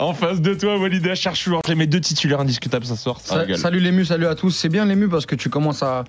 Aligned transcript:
En 0.00 0.14
face 0.14 0.40
de 0.40 0.54
toi, 0.54 0.78
Walid 0.78 1.06
Acharchour. 1.06 1.60
Mes 1.76 1.86
deux 1.86 2.00
titulaires 2.00 2.40
indiscutables 2.40 2.86
ce 2.86 2.94
soir. 2.96 3.20
ça 3.22 3.34
Sa- 3.34 3.40
régale. 3.40 3.58
salut 3.58 3.80
l'ému, 3.80 4.04
salut 4.04 4.26
à 4.26 4.34
tous. 4.34 4.50
C'est 4.50 4.68
bien 4.70 4.84
l'ému 4.86 5.08
parce 5.08 5.26
que 5.26 5.34
tu 5.34 5.50
commences 5.50 5.82
à, 5.82 6.04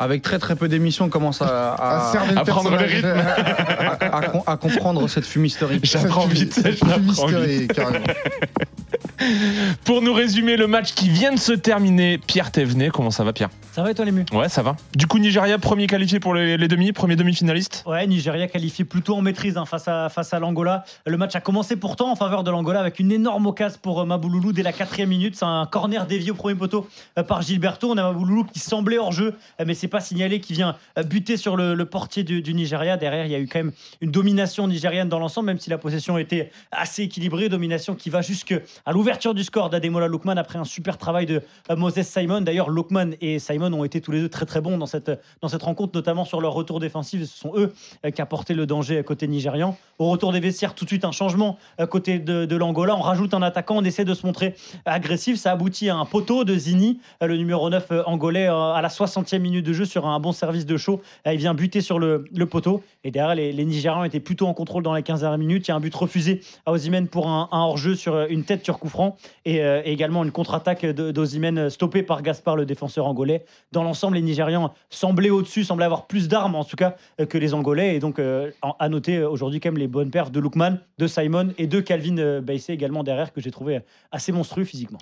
avec 0.00 0.20
très 0.22 0.38
très 0.38 0.56
peu 0.56 0.68
d'émissions, 0.68 1.08
commences 1.08 1.40
à, 1.42 1.72
à, 1.74 2.12
le 2.32 2.38
à 2.38 2.44
prendre 2.44 2.70
le 2.72 2.76
personnage. 2.76 3.04
à- 4.00 4.16
à 4.18 4.26
com- 4.28 4.42
à 4.46 4.56
comprendre 4.56 5.08
cette 5.08 5.26
fumisterie. 5.26 5.80
J'apprends 5.84 6.26
vite, 6.26 6.54
Cette 6.54 6.78
j'apprends 6.84 7.26
vite. 7.28 7.72
carrément. 7.72 8.04
Pour 9.84 10.02
nous 10.02 10.12
résumer 10.12 10.56
le 10.56 10.66
match 10.66 10.92
qui 10.94 11.08
vient 11.08 11.32
de 11.32 11.38
se 11.38 11.52
terminer, 11.52 12.18
Pierre 12.18 12.50
Thévenet, 12.50 12.90
comment 12.92 13.10
ça 13.10 13.24
va 13.24 13.32
Pierre? 13.32 13.48
Ça 13.76 13.82
va 13.82 13.90
et 13.90 13.94
toi 13.94 14.06
l'ému 14.06 14.24
Ouais, 14.32 14.48
ça 14.48 14.62
va. 14.62 14.74
Du 14.94 15.06
coup, 15.06 15.18
Nigeria, 15.18 15.58
premier 15.58 15.86
qualifié 15.86 16.18
pour 16.18 16.32
les, 16.32 16.56
les 16.56 16.66
demi, 16.66 16.92
premier 16.92 17.14
demi-finaliste 17.14 17.84
Ouais, 17.86 18.06
Nigeria 18.06 18.46
qualifié 18.46 18.86
plutôt 18.86 19.14
en 19.14 19.20
maîtrise 19.20 19.58
hein, 19.58 19.66
face 19.66 19.86
à, 19.86 20.08
face 20.08 20.32
à 20.32 20.38
l'Angola. 20.38 20.86
Le 21.04 21.18
match 21.18 21.36
a 21.36 21.42
commencé 21.42 21.76
pourtant 21.76 22.10
en 22.10 22.16
faveur 22.16 22.42
de 22.42 22.50
l'Angola 22.50 22.80
avec 22.80 22.98
une 23.00 23.12
énorme 23.12 23.44
occasion 23.44 23.78
pour 23.82 24.00
euh, 24.00 24.06
Mabouloulou 24.06 24.54
dès 24.54 24.62
la 24.62 24.72
quatrième 24.72 25.10
minute. 25.10 25.36
C'est 25.36 25.44
un 25.44 25.66
corner 25.66 26.06
dévié 26.06 26.30
au 26.30 26.34
premier 26.34 26.54
poteau 26.54 26.88
euh, 27.18 27.22
par 27.22 27.42
Gilberto. 27.42 27.90
On 27.90 27.98
a 27.98 28.02
Mabouloulou 28.02 28.44
qui 28.44 28.60
semblait 28.60 28.96
hors 28.96 29.12
jeu, 29.12 29.34
euh, 29.60 29.64
mais 29.66 29.74
c'est 29.74 29.88
pas 29.88 30.00
signalé, 30.00 30.40
qui 30.40 30.54
vient 30.54 30.74
buter 31.04 31.36
sur 31.36 31.58
le, 31.58 31.74
le 31.74 31.84
portier 31.84 32.24
du, 32.24 32.40
du 32.40 32.54
Nigeria. 32.54 32.96
Derrière, 32.96 33.26
il 33.26 33.32
y 33.32 33.34
a 33.34 33.38
eu 33.38 33.46
quand 33.46 33.58
même 33.58 33.72
une 34.00 34.10
domination 34.10 34.68
nigérienne 34.68 35.10
dans 35.10 35.18
l'ensemble, 35.18 35.48
même 35.48 35.58
si 35.58 35.68
la 35.68 35.76
possession 35.76 36.16
était 36.16 36.50
assez 36.72 37.02
équilibrée. 37.02 37.50
Domination 37.50 37.94
qui 37.94 38.08
va 38.08 38.22
jusqu'à 38.22 38.60
l'ouverture 38.90 39.34
du 39.34 39.44
score 39.44 39.68
d'Ademola 39.68 40.08
Lookman 40.08 40.38
après 40.38 40.58
un 40.58 40.64
super 40.64 40.96
travail 40.96 41.26
de 41.26 41.42
Moses 41.68 42.00
Simon. 42.00 42.40
D'ailleurs, 42.40 42.70
Lookman 42.70 43.10
et 43.20 43.38
Simon 43.38 43.65
ont 43.72 43.84
été 43.84 44.00
tous 44.00 44.12
les 44.12 44.20
deux 44.20 44.28
très 44.28 44.46
très 44.46 44.60
bons 44.60 44.78
dans 44.78 44.86
cette, 44.86 45.10
dans 45.40 45.48
cette 45.48 45.62
rencontre, 45.62 45.92
notamment 45.94 46.24
sur 46.24 46.40
leur 46.40 46.52
retour 46.52 46.80
défensif. 46.80 47.22
Ce 47.24 47.38
sont 47.38 47.52
eux 47.56 47.72
euh, 48.04 48.10
qui 48.10 48.22
apporté 48.22 48.54
le 48.54 48.66
danger 48.66 49.02
côté 49.04 49.28
nigérian. 49.28 49.76
Au 49.98 50.10
retour 50.10 50.32
des 50.32 50.40
vestiaires, 50.40 50.74
tout 50.74 50.84
de 50.84 50.90
suite 50.90 51.04
un 51.04 51.12
changement 51.12 51.58
côté 51.90 52.18
de, 52.18 52.56
l'Angola. 52.56 52.96
On 52.96 53.00
rajoute 53.00 53.34
un 53.34 53.42
attaquant, 53.42 53.76
on 53.76 53.84
essaie 53.84 54.04
de 54.04 54.14
se 54.14 54.26
montrer 54.26 54.54
agressif. 54.84 55.36
Ça 55.36 55.52
aboutit 55.52 55.88
à 55.88 55.96
un 55.96 56.04
poteau 56.04 56.44
de 56.44 56.54
Zini, 56.54 57.00
euh, 57.22 57.26
le 57.26 57.36
numéro 57.36 57.68
9 57.70 57.86
euh, 57.90 58.02
angolais, 58.06 58.46
à 58.46 58.80
la 58.82 58.88
60e 58.88 59.38
minute 59.38 59.64
de 59.64 59.72
jeu 59.72 59.84
sur 59.84 60.06
un 60.06 60.18
bon 60.20 60.32
service 60.32 60.66
de. 60.66 60.76
Euh, 60.76 61.32
Il 61.32 61.38
vient 61.38 61.54
buter 61.54 61.80
sur 61.80 61.98
le, 61.98 62.24
le 62.34 62.46
poteau. 62.46 62.82
Et 63.04 63.10
derrière, 63.10 63.34
les, 63.34 63.52
les 63.52 63.64
Nigérians 63.64 64.04
étaient 64.04 64.20
plutôt 64.20 64.46
en 64.46 64.54
contrôle 64.54 64.82
dans 64.82 64.94
les 64.94 65.02
15 65.02 65.20
dernières 65.20 65.38
minutes. 65.38 65.66
Il 65.68 65.70
y 65.70 65.72
a 65.72 65.76
un 65.76 65.80
but 65.80 65.94
refusé 65.94 66.40
à 66.66 66.72
Osimhen 66.72 67.08
pour 67.08 67.28
un, 67.28 67.48
hors-jeu 67.50 67.94
sur 67.94 68.18
une 68.28 68.44
tête 68.44 68.62
sur. 68.62 69.16
Et, 69.44 69.60
également 69.84 70.24
une 70.24 70.32
contre-attaque 70.32 70.84
euh, 70.84 71.70
stoppée 71.70 72.02
par 72.02 72.22
Gaspard, 72.22 72.56
le 72.56 72.66
défenseur 72.66 73.06
angolais. 73.06 73.44
Dans 73.72 73.82
l'ensemble, 73.82 74.16
les 74.16 74.22
Nigérians 74.22 74.72
semblaient 74.90 75.30
au-dessus, 75.30 75.64
semblaient 75.64 75.84
avoir 75.84 76.06
plus 76.06 76.28
d'armes 76.28 76.54
en 76.54 76.64
tout 76.64 76.76
cas 76.76 76.96
euh, 77.20 77.26
que 77.26 77.38
les 77.38 77.54
Angolais. 77.54 77.96
Et 77.96 77.98
donc, 77.98 78.18
euh, 78.18 78.50
à 78.78 78.88
noter 78.88 79.18
euh, 79.18 79.28
aujourd'hui 79.28 79.60
quand 79.60 79.70
même 79.70 79.78
les 79.78 79.88
bonnes 79.88 80.10
perfs 80.10 80.30
de 80.30 80.40
Lookman, 80.40 80.78
de 80.98 81.06
Simon 81.06 81.52
et 81.58 81.66
de 81.66 81.80
Calvin 81.80 82.40
Baissé 82.40 82.72
également 82.72 83.02
derrière, 83.02 83.32
que 83.32 83.40
j'ai 83.40 83.50
trouvé 83.50 83.80
assez 84.12 84.32
monstrueux 84.32 84.64
physiquement. 84.64 84.98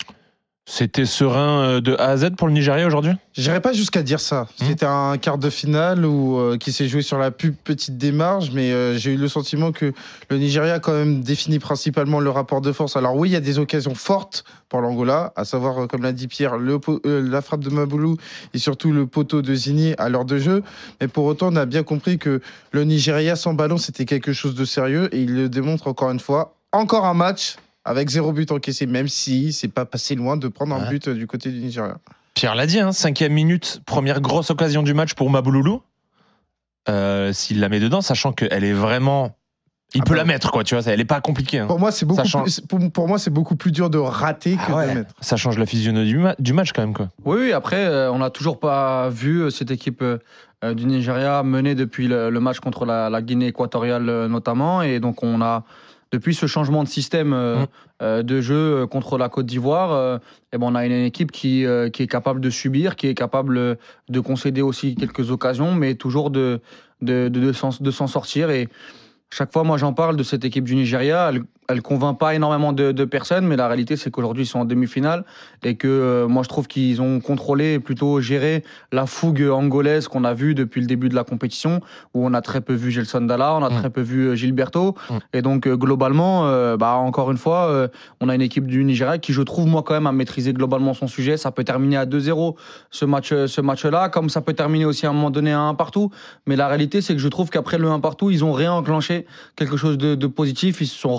C'était 0.67 1.05
serein 1.05 1.63
euh, 1.63 1.81
de 1.83 1.95
A 1.97 2.07
à 2.07 2.17
Z 2.17 2.31
pour 2.39 2.49
le 2.49 2.55
Nigeria 2.55 2.87
aujourd'hui? 2.87 3.13
J'irais 3.35 3.61
pas 3.61 3.75
jusqu'à 3.75 4.03
dire 4.03 4.19
ça. 4.19 4.47
Hmm. 4.61 4.65
C'était 4.67 4.87
un 4.87 5.19
quart 5.19 5.37
de 5.37 5.51
finale 5.51 6.07
où, 6.07 6.39
euh, 6.39 6.57
qui 6.57 6.73
s'est 6.73 6.89
joué 6.89 7.03
sur 7.03 7.19
la 7.19 7.31
plus 7.31 7.53
petite 7.53 7.99
démarche, 7.99 8.51
mais 8.53 8.73
euh, 8.73 8.97
j'ai 8.97 9.13
eu 9.13 9.17
le 9.19 9.29
sentiment 9.29 9.73
que 9.73 9.93
le 10.31 10.39
Nigeria 10.39 10.75
a 10.75 10.79
quand 10.79 10.95
même 10.95 11.21
défini 11.21 11.59
principalement 11.59 12.19
le 12.19 12.31
rapport 12.31 12.63
de 12.63 12.73
force. 12.73 12.97
Alors 12.97 13.15
oui, 13.15 13.29
il 13.29 13.33
y 13.33 13.37
a 13.37 13.41
des 13.41 13.59
occasions 13.59 13.95
fortes 13.95 14.45
pour 14.71 14.81
l'Angola, 14.81 15.35
à 15.37 15.45
savoir, 15.45 15.87
comme 15.87 16.03
l'a 16.03 16.13
dit 16.13 16.29
Pierre, 16.29 16.57
le, 16.57 16.81
euh, 17.05 17.29
la 17.29 17.43
frappe 17.43 17.61
de 17.61 17.71
Maboulou 17.71 18.17
et 18.55 18.59
surtout 18.59 18.91
le 18.91 19.07
poteau 19.07 19.43
de 19.43 19.55
Zini 19.55 19.95
à 19.99 20.09
l'heure 20.09 20.25
de 20.25 20.39
jeu. 20.39 20.63
Mais 21.01 21.09
pour 21.09 21.27
autant, 21.27 21.53
on 21.53 21.57
a 21.57 21.67
bien 21.67 21.83
compris 21.83 22.17
que 22.19 22.41
le 22.73 22.85
Nigeria 22.85 23.37
sans 23.37 23.53
ballon, 23.53 23.77
c'était 23.77 24.07
quelque 24.07 24.33
chose 24.33 24.55
de 24.55 24.65
sérieux 24.65 25.15
et 25.15 25.21
il 25.21 25.35
le 25.35 25.51
démontre 25.51 25.89
encore 25.89 26.11
une 26.11 26.21
fois. 26.21 26.57
Encore 26.73 27.05
un 27.05 27.15
match 27.15 27.57
avec 27.85 28.09
zéro 28.09 28.33
but 28.33 28.51
encaissé, 28.53 28.87
même 28.87 29.09
si 29.09 29.53
c'est 29.53 29.69
pas 29.69 29.85
passé 29.85 30.15
loin 30.15 30.37
de 30.37 30.49
prendre 30.49 30.75
un 30.75 30.89
but 30.89 31.09
euh, 31.09 31.15
du 31.15 31.27
côté 31.27 31.51
du 31.51 31.59
Nigeria. 31.61 31.99
Pierre 32.35 32.55
l'a 32.55 32.67
dit, 32.67 32.81
hein, 32.81 32.93
cinquième 32.93 33.33
minute, 33.33 33.81
première 33.87 34.21
grosse 34.21 34.51
occasion 34.51 34.83
du 34.83 34.95
match 34.95 35.15
pour 35.15 35.31
Mabouloulou. 35.31 35.83
Euh, 36.89 37.33
S'il 37.33 37.61
la 37.61 37.69
met 37.69 37.81
dedans, 37.81 38.01
sachant 38.03 38.33
qu'elle 38.33 38.65
est 38.65 38.73
vraiment. 38.73 39.37
Il 39.95 40.01
Ah 40.01 40.05
peut 40.05 40.15
bah 40.15 40.19
la 40.19 40.25
mettre, 40.25 40.51
quoi, 40.51 40.65
tu 40.65 40.75
vois, 40.75 40.83
elle 40.91 41.01
est 41.01 41.05
pas 41.05 41.21
compliquée. 41.21 41.61
hein. 41.61 41.67
Pour 41.69 41.79
moi, 41.79 41.93
c'est 41.93 42.05
beaucoup, 42.05 42.27
change. 42.27 42.43
plus, 42.43 42.61
pour, 42.61 42.91
pour 42.93 43.07
moi, 43.07 43.19
c'est 43.19 43.31
beaucoup 43.31 43.55
plus 43.55 43.71
dur 43.71 43.91
de 43.91 43.99
rater 43.99 44.57
que 44.57 44.61
Ah 44.73 44.77
ouais. 44.77 44.89
de 44.89 44.99
mettre. 44.99 45.15
Ça 45.21 45.37
change 45.37 45.57
la 45.57 45.67
physionomie 45.67 46.09
du, 46.09 46.19
ma- 46.19 46.35
du 46.41 46.53
match 46.53 46.73
quand 46.73 46.83
même, 46.83 46.95
quoi. 46.95 47.11
Oui, 47.25 47.39
oui, 47.41 47.53
après, 47.53 47.85
euh, 47.85 48.11
on 48.11 48.19
n'a 48.19 48.31
toujours 48.31 48.59
pas 48.59 49.09
vu 49.11 49.43
euh, 49.43 49.51
cette 49.51 49.71
équipe 49.71 50.03
euh, 50.03 50.19
du 50.75 50.87
Nigeria 50.87 51.45
menée 51.45 51.77
depuis 51.77 52.09
le, 52.09 52.29
le 52.29 52.41
match 52.41 52.59
contre 52.59 52.85
la, 52.87 53.09
la 53.09 53.23
Guinée 53.23 53.47
équatoriale 53.47 54.09
euh, 54.09 54.27
notamment. 54.29 54.83
Et 54.83 54.99
donc, 54.99 55.23
on 55.23 55.41
a, 55.43 55.63
depuis 56.15 56.35
ce 56.35 56.47
changement 56.47 56.85
de 56.85 56.89
système 56.89 57.33
euh, 57.33 57.55
Mm. 57.57 57.67
euh, 58.03 58.23
de 58.23 58.41
jeu 58.41 58.55
euh, 58.55 58.87
contre 58.87 59.19
la 59.19 59.29
Côte 59.29 59.47
d'Ivoire, 59.47 60.21
eh 60.53 60.59
ben, 60.59 60.67
on 60.67 60.75
a 60.75 60.87
une, 60.87 60.93
équipe 60.93 61.33
qui, 61.33 61.67
qui 61.93 62.03
est 62.03 62.07
capable 62.07 62.41
de 62.41 62.51
subir, 62.51 62.97
qui 62.97 63.09
est 63.09 63.15
capable 63.15 63.79
de 64.09 64.21
concéder 64.21 64.63
aussi 64.63 64.95
quelques 64.95 65.31
occasions, 65.31 65.75
mais 65.75 65.95
toujours 65.97 66.31
de, 66.31 66.61
de, 67.03 67.29
de, 67.29 67.41
de 67.41 67.53
s'en 67.53 67.71
de 67.79 67.91
s'en 67.91 68.07
sortir. 68.07 68.51
Et 68.51 68.69
chaque 69.31 69.53
fois, 69.53 69.65
moi, 69.65 69.77
j'en 69.79 69.93
parle 69.93 70.17
de 70.17 70.23
cette 70.23 70.45
équipe 70.45 70.65
du 70.65 70.77
Nigeria. 70.77 71.31
Elle, 71.31 71.43
elle 71.69 71.83
convainc 71.83 72.19
pas 72.19 72.35
énormément 72.35 72.73
de, 72.73 72.93
de 72.93 73.05
personnes, 73.05 73.47
mais 73.47 73.57
la 73.57 73.67
réalité, 73.69 73.97
c'est 73.97 74.11
qu'aujourd'hui, 74.11 74.45
ils 74.45 74.47
sont 74.47 74.61
en 74.61 74.65
demi-finale 74.65 75.25
et 75.63 75.77
que 75.77 75.89
euh, 75.89 76.29
moi, 76.29 76.43
je 76.43 76.49
trouve 76.49 76.67
qu'ils 76.67 77.01
ont 77.03 77.21
contrôlé 77.21 77.75
et 77.75 77.79
plutôt 77.81 78.21
géré 78.21 78.65
la 78.93 79.07
fougue 79.07 79.43
angolaise 79.43 80.09
qu'on 80.09 80.25
a 80.25 80.35
vue 80.35 80.55
depuis 80.55 80.81
le 80.81 80.87
début 80.87 81.09
de 81.09 81.15
la 81.15 81.25
compétition, 81.25 81.81
où 82.15 82.27
on 82.27 82.35
a 82.35 82.41
très 82.43 82.61
peu 82.61 82.75
vu 82.75 82.91
Gelson 82.91 83.23
Dalla, 83.23 83.55
on 83.55 83.63
a 83.63 83.71
Mm. 83.71 83.79
très 83.81 83.91
peu 83.91 84.01
vu 84.01 84.29
euh, 84.29 84.35
Gilberto. 84.35 84.95
Mm. 85.11 85.15
Et 85.33 85.43
donc, 85.43 85.67
euh, 85.67 85.77
globalement, 85.77 86.47
euh, 86.47 86.77
bah, 86.77 86.95
encore 86.95 87.31
une 87.31 87.39
fois, 87.39 87.89
on 88.21 88.29
a 88.29 88.35
une 88.35 88.43
équipe 88.43 88.67
du 88.67 88.85
Nigeria 88.85 89.19
qui, 89.19 89.33
je 89.33 89.43
trouve, 89.43 89.67
moi, 89.67 89.83
quand 89.83 89.95
même, 89.95 90.07
a 90.07 90.13
maîtrisé 90.13 90.53
globalement 90.53 90.95
son 90.95 91.07
sujet. 91.07 91.37
Ça 91.37 91.51
peut 91.51 91.65
terminer 91.65 91.97
à 91.97 92.07
2-0 92.07 92.57
ce 92.91 93.05
match, 93.05 93.29
ce 93.29 93.61
match-là, 93.61 94.09
comme 94.09 94.29
ça 94.29 94.41
peut 94.41 94.53
terminer 94.53 94.85
aussi 94.85 95.07
à 95.07 95.11
un 95.11 95.13
moment 95.13 95.31
donné 95.31 95.53
à 95.53 95.61
1 95.61 95.75
partout. 95.75 96.11
Mais 96.47 96.57
la 96.57 96.69
réalité, 96.69 97.01
c'est 97.01 97.15
que 97.15 97.21
je 97.21 97.29
trouve 97.29 97.51
qu'après 97.51 97.79
le 97.79 97.89
1 97.89 98.01
partout, 98.01 98.31
ils 98.31 98.45
ont 98.45 98.53
réenclenché 98.53 99.27
quelque 99.57 99.77
chose 99.77 99.99
de, 99.99 100.15
de 100.15 100.27
positif. 100.27 100.81
Ils 100.81 100.87
se 100.87 100.99
sont 100.99 101.17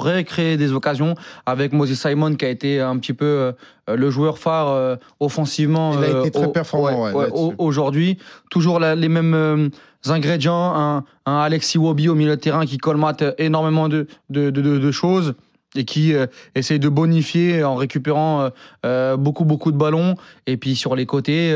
des 0.58 0.72
occasions 0.74 1.16
avec 1.46 1.74
Moses 1.74 1.94
Simon 1.94 2.36
qui 2.36 2.46
a 2.46 2.50
été 2.50 2.80
un 2.82 2.98
petit 2.98 3.14
peu 3.14 3.26
euh, 3.26 3.52
le 3.96 4.10
joueur 4.10 4.38
phare 4.38 4.98
offensivement. 5.20 5.94
Il 5.98 6.04
a 6.04 6.20
été 6.20 6.32
très 6.32 6.46
au- 6.46 6.52
performant, 6.52 7.12
ouais, 7.12 7.28
Aujourd'hui, 7.58 8.18
toujours 8.52 8.80
la- 8.80 8.96
les 8.96 9.10
mêmes 9.10 9.34
euh, 9.34 9.70
ingrédients. 10.08 10.74
Un, 10.76 11.04
un 11.26 11.38
Alexis 11.40 11.78
Wobi 11.78 12.10
au 12.10 12.16
milieu 12.16 12.36
de 12.36 12.42
terrain 12.42 12.66
qui 12.66 12.78
colmate 12.78 13.24
énormément 13.38 13.90
de, 13.90 14.08
de, 14.30 14.50
de- 14.50 14.62
de- 14.62 14.78
de 14.78 14.92
choses 14.92 15.34
et 15.78 15.84
qui 15.84 16.14
euh, 16.14 16.26
essaye 16.56 16.80
de 16.80 16.88
bonifier 16.88 17.64
en 17.64 17.76
récupérant 17.76 18.42
euh, 18.42 18.50
euh, 18.86 19.18
beaucoup 19.18 19.44
beaucoup 19.44 19.74
de 19.74 19.78
ballons 19.78 20.16
et 20.48 20.56
puis 20.58 20.74
sur 20.76 20.96
les 20.96 21.06
côtés 21.06 21.54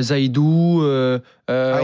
Zaidou 0.00 0.82
euh, 1.50 1.74
euh, 1.74 1.80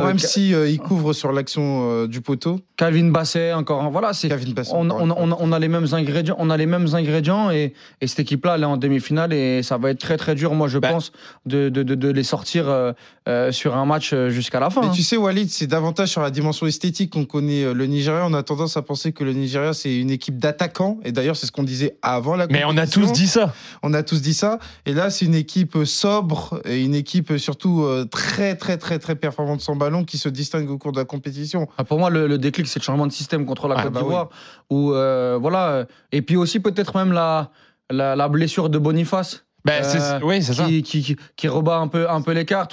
Bon, 0.00 0.04
euh, 0.04 0.06
même 0.08 0.18
Ca- 0.18 0.28
si 0.28 0.54
euh, 0.54 0.68
il 0.68 0.78
couvre 0.78 1.12
sur 1.12 1.32
l'action 1.32 1.90
euh, 1.90 2.06
du 2.06 2.20
poteau, 2.20 2.60
Calvin 2.76 3.10
Basset 3.10 3.52
encore 3.52 3.90
voilà 3.90 4.12
c'est 4.12 4.28
on, 4.72 4.88
on- 4.90 5.52
a 5.52 5.58
les 5.58 5.68
mêmes 5.68 5.86
ingrédients, 5.92 6.36
on 6.38 6.48
a 6.50 6.56
les 6.56 6.66
mêmes 6.66 6.86
ingrédients 6.94 7.50
et, 7.50 7.74
et 8.00 8.06
cette 8.06 8.20
équipe-là, 8.20 8.54
elle 8.56 8.62
est 8.62 8.66
en 8.66 8.76
demi-finale 8.76 9.32
et 9.32 9.62
ça 9.62 9.76
va 9.78 9.90
être 9.90 9.98
très 10.00 10.16
très 10.16 10.34
dur, 10.34 10.54
moi 10.54 10.68
je 10.68 10.78
Bah. 10.78 10.90
pense, 10.92 11.12
de, 11.46 11.68
de, 11.68 11.82
de- 11.82 11.94
de 11.94 12.08
les 12.10 12.22
sortir 12.22 12.68
euh, 12.68 12.92
euh, 13.28 13.52
sur 13.52 13.76
un 13.76 13.84
match 13.84 14.12
euh, 14.12 14.30
jusqu'à 14.30 14.60
la 14.60 14.70
fin. 14.70 14.80
Mais 14.80 14.86
hein. 14.88 14.92
tu 14.94 15.02
sais, 15.02 15.16
Walid, 15.16 15.50
c'est 15.50 15.66
davantage 15.66 16.08
sur 16.08 16.22
la 16.22 16.30
dimension 16.30 16.66
esthétique 16.66 17.12
qu'on 17.12 17.24
connaît 17.26 17.64
euh, 17.64 17.74
le 17.74 17.86
Nigeria. 17.86 18.22
On 18.26 18.32
a 18.34 18.42
tendance 18.42 18.76
à 18.78 18.82
penser 18.82 19.12
que 19.12 19.24
le 19.24 19.32
Nigeria, 19.34 19.72
c'est 19.74 19.94
une 19.98 20.10
équipe 20.10 20.38
d'attaquants. 20.38 20.98
Et 21.04 21.12
d'ailleurs, 21.12 21.36
c'est 21.36 21.46
ce 21.46 21.52
qu'on 21.52 21.62
disait 21.64 21.96
avant 22.02 22.36
la 22.36 22.46
Mais 22.46 22.62
on 22.66 22.76
a 22.78 22.86
tous 22.86 23.12
dit 23.12 23.26
ça. 23.26 23.52
On 23.82 23.92
a 23.92 24.02
tous 24.02 24.22
dit 24.22 24.32
ça. 24.34 24.58
Et 24.86 24.94
là, 24.94 25.10
c'est 25.10 25.26
une 25.26 25.34
équipe 25.34 25.76
sobre 25.84 26.60
et 26.64 26.82
une 26.82 26.94
équipe 26.94 27.36
surtout 27.36 27.82
euh, 27.82 28.06
très, 28.38 28.54
très, 28.56 28.78
très, 28.78 28.98
très 29.00 29.16
performante 29.16 29.60
sans 29.60 29.74
ballon 29.74 30.04
qui 30.04 30.16
se 30.16 30.28
distingue 30.28 30.70
au 30.70 30.78
cours 30.78 30.92
de 30.92 30.98
la 30.98 31.04
compétition. 31.04 31.66
Ah, 31.76 31.82
Pour 31.82 31.98
moi, 31.98 32.08
le, 32.08 32.28
le 32.28 32.38
déclic, 32.38 32.68
c'est 32.68 32.78
le 32.78 32.84
changement 32.84 33.06
de 33.08 33.12
système 33.12 33.44
contre 33.46 33.66
la 33.66 33.74
Ah, 33.78 33.82
Côte 33.82 33.92
bah 33.94 34.00
d'Ivoire. 34.00 34.28
où, 34.70 34.92
euh, 34.92 35.36
voilà, 35.40 35.70
euh, 35.70 35.84
et 36.12 36.22
puis 36.22 36.36
aussi 36.36 36.60
peut-être 36.60 36.96
même 36.96 37.12
la, 37.12 37.50
la, 37.90 38.14
la 38.14 38.28
blessure 38.28 38.70
de 38.70 38.78
Boniface. 38.78 39.44
C'est- 39.82 39.98
Euh, 40.00 40.18
oui, 40.22 40.42
c'est 40.42 40.54
ça. 40.54 40.64
qui, 40.64 40.82
qui, 40.82 41.02
qui, 41.02 41.16
qui 41.36 41.48
rebat 41.48 41.78
un 41.78 41.88
peu, 41.88 42.08
un 42.08 42.20
peu 42.22 42.32
les 42.32 42.44
cartes. 42.44 42.72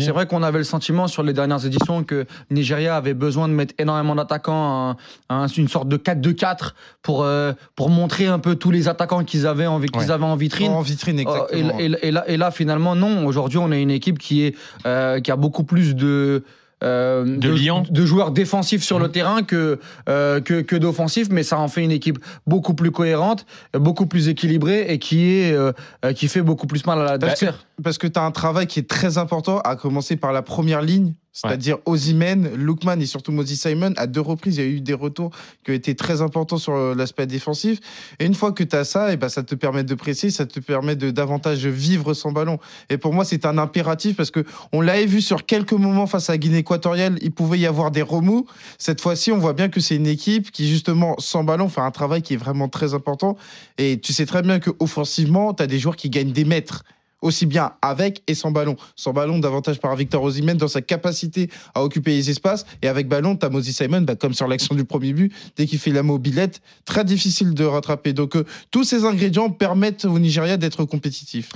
C'est 0.00 0.10
vrai 0.10 0.26
qu'on 0.26 0.42
avait 0.42 0.58
le 0.58 0.64
sentiment 0.64 1.06
sur 1.06 1.22
les 1.22 1.32
dernières 1.32 1.64
éditions 1.64 2.04
que 2.04 2.26
Nigeria 2.50 2.96
avait 2.96 3.14
besoin 3.14 3.48
de 3.48 3.52
mettre 3.54 3.74
énormément 3.78 4.14
d'attaquants, 4.14 4.90
un- 4.90 4.96
un- 5.36 5.46
une 5.46 5.68
sorte 5.68 5.88
de 5.88 5.96
4-2-4 5.96 6.74
pour, 7.02 7.22
euh, 7.24 7.52
pour 7.76 7.90
montrer 7.90 8.26
un 8.26 8.38
peu 8.38 8.54
tous 8.56 8.70
les 8.70 8.88
attaquants 8.88 9.24
qu'ils 9.24 9.46
avaient, 9.46 9.66
en, 9.66 9.80
qu'ils 9.80 9.96
Ouais. 9.96 10.10
avaient 10.10 10.24
en 10.24 10.36
vitrine. 10.36 10.72
En 10.72 10.80
vitrine, 10.82 11.18
et, 11.18 11.22
exactement. 11.22 11.78
et- 11.78 11.98
et 12.02 12.10
là, 12.10 12.24
et 12.28 12.36
là, 12.36 12.50
finalement, 12.50 12.94
non. 12.94 13.26
Aujourd'hui, 13.26 13.58
on 13.58 13.70
a 13.70 13.76
une 13.76 13.90
équipe 13.90 14.18
qui, 14.18 14.42
est, 14.44 14.54
euh, 14.86 15.20
qui 15.20 15.30
a 15.30 15.36
beaucoup 15.36 15.64
plus 15.64 15.94
de. 15.94 16.42
Euh, 16.82 17.24
De 17.38 18.04
joueurs 18.06 18.30
défensifs 18.30 18.82
sur 18.82 18.98
le 18.98 19.06
Mhm. 19.06 19.12
terrain 19.12 19.42
que, 19.42 19.78
euh, 20.08 20.40
que, 20.40 20.60
que 20.60 20.76
d'offensifs, 20.76 21.28
mais 21.30 21.42
ça 21.42 21.58
en 21.58 21.68
fait 21.68 21.82
une 21.82 21.90
équipe 21.92 22.18
beaucoup 22.46 22.74
plus 22.74 22.90
cohérente, 22.90 23.46
beaucoup 23.74 24.06
plus 24.06 24.28
équilibrée 24.28 24.86
et 24.88 24.98
qui, 24.98 25.30
est, 25.30 25.52
euh, 25.52 25.72
qui 26.14 26.28
fait 26.28 26.42
beaucoup 26.42 26.66
plus 26.66 26.84
mal 26.86 27.00
à 27.00 27.04
l'adversaire. 27.04 27.64
Parce 27.82 27.98
que 27.98 28.06
tu 28.06 28.18
as 28.18 28.22
un 28.22 28.30
travail 28.30 28.66
qui 28.66 28.80
est 28.80 28.88
très 28.88 29.18
important, 29.18 29.60
à 29.60 29.76
commencer 29.76 30.16
par 30.16 30.32
la 30.32 30.42
première 30.42 30.82
ligne, 30.82 31.14
C'est-à-dire 31.34 31.78
Ozymen, 31.84 32.54
Lookman 32.54 33.00
et 33.00 33.06
surtout 33.06 33.32
Moses 33.32 33.54
Simon. 33.54 33.92
À 33.96 34.06
deux 34.06 34.20
reprises, 34.20 34.56
il 34.56 34.64
y 34.64 34.66
a 34.66 34.70
eu 34.70 34.80
des 34.80 34.94
retours 34.94 35.30
qui 35.64 35.72
ont 35.72 35.74
été 35.74 35.96
très 35.96 36.22
importants 36.22 36.58
sur 36.58 36.74
euh, 36.74 36.94
l'aspect 36.94 37.26
défensif. 37.26 37.80
Et 38.20 38.24
une 38.24 38.34
fois 38.34 38.52
que 38.52 38.62
tu 38.62 38.76
as 38.76 38.84
ça, 38.84 39.12
et 39.12 39.16
ben, 39.16 39.28
ça 39.28 39.42
te 39.42 39.56
permet 39.56 39.82
de 39.82 39.94
presser, 39.96 40.30
ça 40.30 40.46
te 40.46 40.60
permet 40.60 40.94
de 40.94 41.10
davantage 41.10 41.66
vivre 41.66 42.14
sans 42.14 42.30
ballon. 42.30 42.60
Et 42.88 42.98
pour 42.98 43.12
moi, 43.12 43.24
c'est 43.24 43.46
un 43.46 43.58
impératif 43.58 44.16
parce 44.16 44.30
que 44.30 44.44
on 44.72 44.80
l'avait 44.80 45.06
vu 45.06 45.20
sur 45.20 45.44
quelques 45.44 45.72
moments 45.72 46.06
face 46.06 46.30
à 46.30 46.38
Guinée 46.38 46.58
équatoriale, 46.58 47.18
il 47.20 47.32
pouvait 47.32 47.58
y 47.58 47.66
avoir 47.66 47.90
des 47.90 48.02
remous. 48.02 48.46
Cette 48.78 49.00
fois-ci, 49.00 49.32
on 49.32 49.38
voit 49.38 49.54
bien 49.54 49.68
que 49.68 49.80
c'est 49.80 49.96
une 49.96 50.06
équipe 50.06 50.52
qui, 50.52 50.68
justement, 50.68 51.16
sans 51.18 51.42
ballon, 51.42 51.68
fait 51.68 51.80
un 51.80 51.90
travail 51.90 52.22
qui 52.22 52.34
est 52.34 52.38
vraiment 52.38 52.68
très 52.68 52.94
important. 52.94 53.36
Et 53.76 53.98
tu 53.98 54.12
sais 54.12 54.24
très 54.24 54.42
bien 54.42 54.60
que 54.60 54.70
offensivement, 54.78 55.52
tu 55.52 55.64
as 55.64 55.66
des 55.66 55.80
joueurs 55.80 55.96
qui 55.96 56.10
gagnent 56.10 56.32
des 56.32 56.44
mètres 56.44 56.84
aussi 57.24 57.46
bien 57.46 57.72
avec 57.82 58.22
et 58.28 58.34
sans 58.34 58.50
ballon. 58.52 58.76
Sans 58.96 59.12
ballon, 59.12 59.38
davantage 59.38 59.80
par 59.80 59.96
Victor 59.96 60.22
Osimhen 60.22 60.56
dans 60.56 60.68
sa 60.68 60.82
capacité 60.82 61.50
à 61.74 61.82
occuper 61.82 62.12
les 62.12 62.30
espaces. 62.30 62.66
Et 62.82 62.88
avec 62.88 63.08
ballon, 63.08 63.34
t'as 63.34 63.48
Moses 63.48 63.70
Simon, 63.70 64.02
bah, 64.02 64.14
comme 64.14 64.34
sur 64.34 64.46
l'action 64.46 64.74
du 64.74 64.84
premier 64.84 65.12
but, 65.12 65.32
dès 65.56 65.66
qu'il 65.66 65.78
fait 65.78 65.90
la 65.90 66.02
mobilette, 66.02 66.60
très 66.84 67.04
difficile 67.04 67.54
de 67.54 67.64
rattraper. 67.64 68.12
Donc 68.12 68.36
euh, 68.36 68.44
tous 68.70 68.84
ces 68.84 69.04
ingrédients 69.04 69.50
permettent 69.50 70.04
au 70.04 70.18
Nigeria 70.18 70.56
d'être 70.56 70.84
compétitif. 70.84 71.50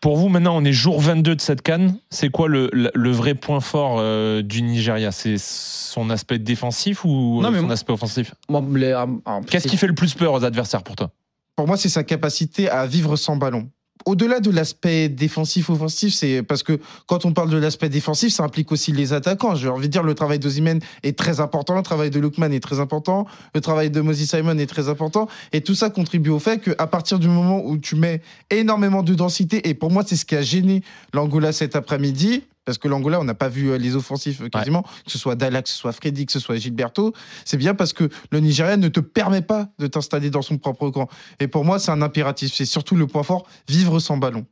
Pour 0.00 0.16
vous, 0.16 0.28
maintenant, 0.28 0.56
on 0.56 0.64
est 0.64 0.72
jour 0.72 1.00
22 1.00 1.36
de 1.36 1.40
cette 1.40 1.62
canne. 1.62 1.96
C'est 2.10 2.28
quoi 2.28 2.46
le, 2.48 2.68
le- 2.72 2.90
le 2.94 3.10
vrai 3.10 3.34
point 3.34 3.60
fort 3.60 3.96
euh, 3.98 4.42
du 4.42 4.62
Nigeria? 4.62 5.10
C'est 5.12 5.38
son 5.38 6.10
aspect 6.10 6.38
défensif 6.38 7.04
ou 7.04 7.40
Non, 7.40 7.48
euh, 7.48 7.50
mais 7.50 7.58
son 7.60 7.64
moi- 7.64 7.72
aspect 7.72 7.92
offensif? 7.92 8.34
Qu'est-ce 9.50 9.68
qui 9.68 9.76
fait 9.76 9.86
le 9.86 9.94
plus 9.94 10.14
peur 10.14 10.32
aux 10.34 10.44
adversaires 10.44 10.82
pour 10.82 10.96
toi? 10.96 11.10
Pour 11.56 11.66
moi, 11.66 11.76
c'est 11.76 11.88
sa 11.88 12.02
capacité 12.04 12.68
à 12.68 12.86
vivre 12.86 13.16
sans 13.16 13.36
ballon. 13.36 13.68
Au-delà 14.06 14.40
de 14.40 14.50
l'aspect 14.50 15.08
défensif-offensif, 15.08 16.12
c'est 16.12 16.42
parce 16.42 16.62
que 16.62 16.78
quand 17.06 17.24
on 17.24 17.32
parle 17.32 17.48
de 17.48 17.56
l'aspect 17.56 17.88
défensif, 17.88 18.34
ça 18.34 18.42
implique 18.42 18.70
aussi 18.70 18.92
les 18.92 19.14
attaquants. 19.14 19.54
J'ai 19.54 19.68
envie 19.68 19.86
de 19.86 19.92
dire, 19.92 20.02
le 20.02 20.14
travail 20.14 20.38
d'Ozimène 20.38 20.80
est 21.02 21.16
très 21.16 21.40
important, 21.40 21.76
le 21.76 21.82
travail 21.82 22.10
de 22.10 22.20
Lookman 22.20 22.52
est 22.52 22.60
très 22.60 22.80
important, 22.80 23.26
le 23.54 23.60
travail 23.62 23.90
de 23.90 24.00
Moses 24.02 24.24
Simon 24.24 24.58
est 24.58 24.66
très 24.66 24.90
important. 24.90 25.26
Et 25.52 25.62
tout 25.62 25.74
ça 25.74 25.88
contribue 25.88 26.30
au 26.30 26.38
fait 26.38 26.58
qu'à 26.58 26.86
partir 26.86 27.18
du 27.18 27.28
moment 27.28 27.64
où 27.64 27.78
tu 27.78 27.96
mets 27.96 28.20
énormément 28.50 29.02
de 29.02 29.14
densité, 29.14 29.68
et 29.68 29.74
pour 29.74 29.90
moi, 29.90 30.02
c'est 30.06 30.16
ce 30.16 30.26
qui 30.26 30.36
a 30.36 30.42
gêné 30.42 30.82
l'Angola 31.14 31.52
cet 31.52 31.74
après-midi, 31.74 32.42
parce 32.64 32.78
que 32.78 32.88
l'Angola, 32.88 33.20
on 33.20 33.24
n'a 33.24 33.34
pas 33.34 33.48
vu 33.48 33.70
euh, 33.70 33.78
les 33.78 33.96
offensifs 33.96 34.40
euh, 34.40 34.48
quasiment, 34.48 34.82
que 34.82 35.10
ce 35.10 35.18
soit 35.18 35.34
Dalla, 35.34 35.62
que 35.62 35.68
ce 35.68 35.76
soit 35.76 35.92
Freddy, 35.92 36.26
que 36.26 36.32
ce 36.32 36.40
soit 36.40 36.56
Gilberto, 36.56 37.12
c'est 37.44 37.56
bien 37.56 37.74
parce 37.74 37.92
que 37.92 38.08
le 38.30 38.40
Nigeria 38.40 38.76
ne 38.76 38.88
te 38.88 39.00
permet 39.00 39.42
pas 39.42 39.68
de 39.78 39.86
t'installer 39.86 40.30
dans 40.30 40.42
son 40.42 40.58
propre 40.58 40.90
camp. 40.90 41.08
Et 41.40 41.48
pour 41.48 41.64
moi, 41.64 41.78
c'est 41.78 41.90
un 41.90 42.02
impératif. 42.02 42.52
C'est 42.54 42.64
surtout 42.64 42.96
le 42.96 43.06
point 43.06 43.22
fort, 43.22 43.46
vivre 43.68 43.98
sans 43.98 44.16
ballon. 44.16 44.46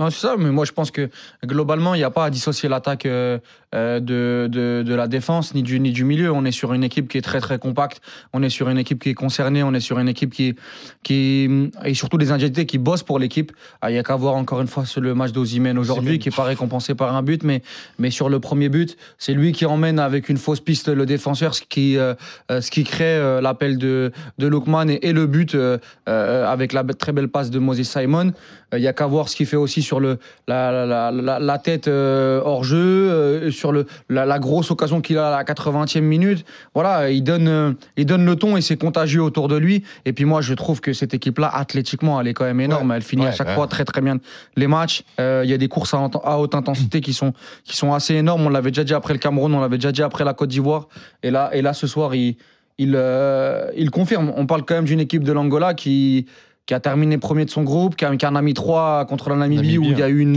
Non, 0.00 0.10
c'est 0.10 0.26
ça, 0.26 0.34
mais 0.36 0.50
moi 0.50 0.64
je 0.64 0.72
pense 0.72 0.90
que 0.90 1.08
globalement, 1.44 1.94
il 1.94 1.98
n'y 1.98 2.04
a 2.04 2.10
pas 2.10 2.24
à 2.24 2.30
dissocier 2.30 2.68
l'attaque 2.68 3.06
euh, 3.06 3.38
de, 3.74 4.48
de, 4.50 4.82
de 4.86 4.94
la 4.94 5.08
défense 5.08 5.54
ni 5.54 5.62
du, 5.62 5.80
ni 5.80 5.92
du 5.92 6.04
milieu. 6.04 6.32
On 6.32 6.44
est 6.44 6.52
sur 6.52 6.72
une 6.72 6.84
équipe 6.84 7.08
qui 7.08 7.18
est 7.18 7.22
très 7.22 7.40
très 7.40 7.58
compacte, 7.58 8.00
on 8.32 8.42
est 8.42 8.48
sur 8.48 8.68
une 8.68 8.78
équipe 8.78 9.02
qui 9.02 9.10
est 9.10 9.14
concernée, 9.14 9.62
on 9.62 9.74
est 9.74 9.80
sur 9.80 9.98
une 9.98 10.08
équipe 10.08 10.32
qui, 10.32 10.54
qui 11.02 11.70
et 11.84 11.94
surtout 11.94 12.18
des 12.18 12.30
individualités 12.30 12.66
qui 12.66 12.78
bossent 12.78 13.02
pour 13.02 13.18
l'équipe. 13.18 13.52
Ah, 13.82 13.90
Il 13.90 13.94
n'y 13.94 13.98
a 13.98 14.02
qu'à 14.02 14.16
voir 14.16 14.34
encore 14.36 14.60
une 14.60 14.66
fois 14.68 14.84
sur 14.86 15.00
le 15.00 15.14
match 15.14 15.32
d'Ozimène 15.32 15.78
aujourd'hui, 15.78 16.18
qui 16.18 16.28
n'est 16.28 16.34
pas 16.36 16.44
récompensé 16.44 16.94
par 16.94 17.14
un 17.14 17.22
but, 17.22 17.42
mais, 17.42 17.62
mais 17.98 18.10
sur 18.10 18.28
le 18.28 18.40
premier 18.40 18.68
but, 18.68 18.96
c'est 19.18 19.34
lui 19.34 19.52
qui 19.52 19.66
emmène 19.66 19.98
avec 19.98 20.28
une 20.28 20.36
fausse 20.38 20.60
piste 20.60 20.88
le 20.88 21.06
défenseur, 21.06 21.54
ce 21.54 21.62
qui, 21.62 21.98
euh, 21.98 22.14
euh, 22.50 22.60
ce 22.60 22.70
qui 22.70 22.84
crée 22.84 23.16
euh, 23.16 23.40
l'appel 23.40 23.78
de, 23.78 24.12
de 24.38 24.46
Lookman 24.46 24.88
et, 24.88 24.98
et 25.02 25.12
le 25.12 25.26
but 25.26 25.54
euh, 25.54 25.78
euh, 26.08 26.46
avec 26.46 26.72
la 26.72 26.84
très 26.84 27.12
belle 27.12 27.28
passe 27.28 27.50
de 27.50 27.58
Moses 27.58 27.82
Simon. 27.82 28.32
Il 28.72 28.80
n'y 28.80 28.88
a 28.88 28.92
qu'à 28.92 29.06
voir 29.06 29.28
ce 29.28 29.36
qu'il 29.36 29.46
fait 29.46 29.56
aussi 29.56 29.82
sur 29.82 30.00
le, 30.00 30.18
la, 30.48 30.84
la, 30.86 31.12
la, 31.12 31.38
la 31.38 31.58
tête 31.58 31.86
euh, 31.86 32.40
hors 32.44 32.64
jeu, 32.64 32.76
euh, 32.78 33.50
sur 33.64 33.72
le, 33.72 33.86
la, 34.10 34.26
la 34.26 34.38
grosse 34.38 34.70
occasion 34.70 35.00
qu'il 35.00 35.16
a 35.16 35.28
à 35.28 35.30
la 35.30 35.42
80e 35.42 36.02
minute. 36.02 36.44
Voilà, 36.74 37.08
il 37.08 37.24
donne, 37.24 37.48
euh, 37.48 37.72
il 37.96 38.04
donne 38.04 38.26
le 38.26 38.36
ton 38.36 38.58
et 38.58 38.60
c'est 38.60 38.76
contagieux 38.76 39.22
autour 39.22 39.48
de 39.48 39.56
lui. 39.56 39.84
Et 40.04 40.12
puis 40.12 40.26
moi, 40.26 40.42
je 40.42 40.52
trouve 40.52 40.82
que 40.82 40.92
cette 40.92 41.14
équipe-là, 41.14 41.48
athlétiquement, 41.48 42.20
elle 42.20 42.28
est 42.28 42.34
quand 42.34 42.44
même 42.44 42.60
énorme. 42.60 42.92
Elle 42.92 43.02
finit 43.02 43.26
à 43.26 43.32
chaque 43.32 43.48
ouais. 43.48 43.54
fois 43.54 43.66
très 43.66 43.86
très 43.86 44.02
bien 44.02 44.18
les 44.56 44.66
matchs. 44.66 45.02
Euh, 45.18 45.42
Il 45.44 45.50
y 45.50 45.54
a 45.54 45.56
des 45.56 45.68
courses 45.68 45.94
à, 45.94 46.38
haute 46.38 46.54
intensité 46.54 47.00
qui 47.00 47.14
sont, 47.14 47.32
qui 47.64 47.74
sont 47.74 47.94
assez 47.94 48.14
énormes. 48.14 48.44
On 48.44 48.50
l'avait 48.50 48.70
déjà 48.70 48.84
dit 48.84 48.92
après 48.92 49.14
le 49.14 49.18
Cameroun, 49.18 49.54
on 49.54 49.60
l'avait 49.60 49.78
déjà 49.78 49.92
dit 49.92 50.02
après 50.02 50.24
la 50.24 50.34
Côte 50.34 50.50
d'Ivoire. 50.50 50.88
Et 51.22 51.30
là, 51.30 51.48
et 51.54 51.62
là, 51.62 51.72
ce 51.72 51.86
soir, 51.86 52.14
il, 52.14 52.36
il, 52.76 52.92
euh, 52.96 53.70
il 53.76 53.90
confirme. 53.90 54.30
On 54.36 54.44
parle 54.44 54.64
quand 54.64 54.74
même 54.74 54.84
d'une 54.84 55.00
équipe 55.00 55.24
de 55.24 55.32
l'Angola 55.32 55.72
qui, 55.72 56.26
qui 56.66 56.74
a 56.74 56.80
terminé 56.80 57.18
premier 57.18 57.44
de 57.44 57.50
son 57.50 57.62
groupe, 57.62 57.94
qui, 57.96 58.04
a, 58.04 58.16
qui 58.16 58.26
en 58.26 58.34
a 58.34 58.42
mis 58.42 58.54
trois 58.54 59.04
contre 59.06 59.28
la 59.30 59.36
Namibie, 59.36 59.78
où 59.78 59.84
il 59.84 59.98
y 59.98 60.02
a 60.02 60.08
eu 60.08 60.20
une, 60.20 60.34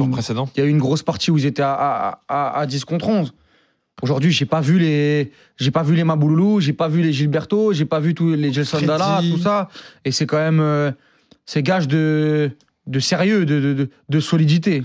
il 0.56 0.60
y 0.60 0.64
a 0.64 0.66
eu 0.66 0.70
une 0.70 0.78
grosse 0.80 1.04
partie 1.04 1.32
où 1.32 1.38
ils 1.38 1.46
étaient 1.46 1.62
à, 1.62 1.74
à, 1.74 2.22
à, 2.28 2.60
à 2.60 2.66
10 2.66 2.86
contre 2.86 3.08
11. 3.08 3.34
Aujourd'hui, 4.04 4.32
j'ai 4.32 4.46
pas 4.46 4.62
vu 4.62 4.78
les, 4.78 5.32
j'ai 5.58 5.72
pas 5.72 5.82
vu 5.84 5.96
les 5.96 6.04
Mabouloulou, 6.04 6.60
j'ai 6.60 6.74
pas 6.74 6.88
vu 6.88 7.02
les 7.02 7.14
Gilberto, 7.14 7.74
j'ai 7.74 7.86
pas 7.86 8.00
vu 8.00 8.14
tous 8.14 8.34
les 8.36 8.54
Gelson. 8.54 8.82
Dalla, 8.82 9.22
tout 9.22 9.40
ça. 9.40 9.70
Et 10.06 10.12
c'est 10.12 10.28
quand 10.28 10.38
même, 10.38 10.60
euh, 10.60 10.92
c'est 11.46 11.64
gage 11.64 11.88
de, 11.88 12.52
de 12.86 13.00
sérieux, 13.00 13.46
de, 13.46 13.60
de, 13.60 13.74
de, 13.74 13.90
de 14.10 14.20
solidité. 14.20 14.84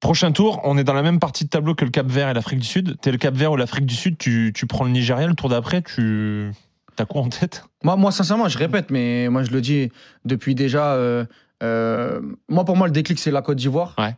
Prochain 0.00 0.32
tour, 0.32 0.60
on 0.64 0.78
est 0.78 0.84
dans 0.84 0.94
la 0.94 1.02
même 1.02 1.18
partie 1.18 1.44
de 1.44 1.50
tableau 1.50 1.74
que 1.74 1.84
le 1.84 1.90
Cap 1.90 2.06
Vert 2.06 2.28
et 2.28 2.34
l'Afrique 2.34 2.58
du 2.60 2.66
Sud. 2.66 2.96
T'es 3.02 3.12
le 3.12 3.18
Cap 3.18 3.34
Vert 3.34 3.52
ou 3.52 3.56
l'Afrique 3.56 3.86
du 3.86 3.94
Sud, 3.94 4.16
tu, 4.18 4.52
tu 4.54 4.66
prends 4.66 4.84
le 4.84 4.90
Nigeria, 4.90 5.26
le 5.26 5.34
tour 5.34 5.48
d'après, 5.48 5.82
tu. 5.82 6.50
T'as 6.96 7.04
quoi 7.06 7.22
en 7.22 7.28
tête? 7.28 7.64
Moi, 7.84 7.96
moi, 7.96 8.12
sincèrement, 8.12 8.48
je 8.48 8.58
répète, 8.58 8.90
mais 8.90 9.28
moi, 9.28 9.42
je 9.42 9.50
le 9.50 9.60
dis 9.60 9.90
depuis 10.24 10.54
déjà. 10.54 10.94
euh, 10.94 11.24
euh, 11.62 12.20
moi, 12.48 12.64
pour 12.64 12.76
moi, 12.76 12.86
le 12.86 12.92
déclic, 12.92 13.18
c'est 13.18 13.30
la 13.30 13.42
Côte 13.42 13.56
d'Ivoire. 13.58 13.94
Ouais. 13.98 14.14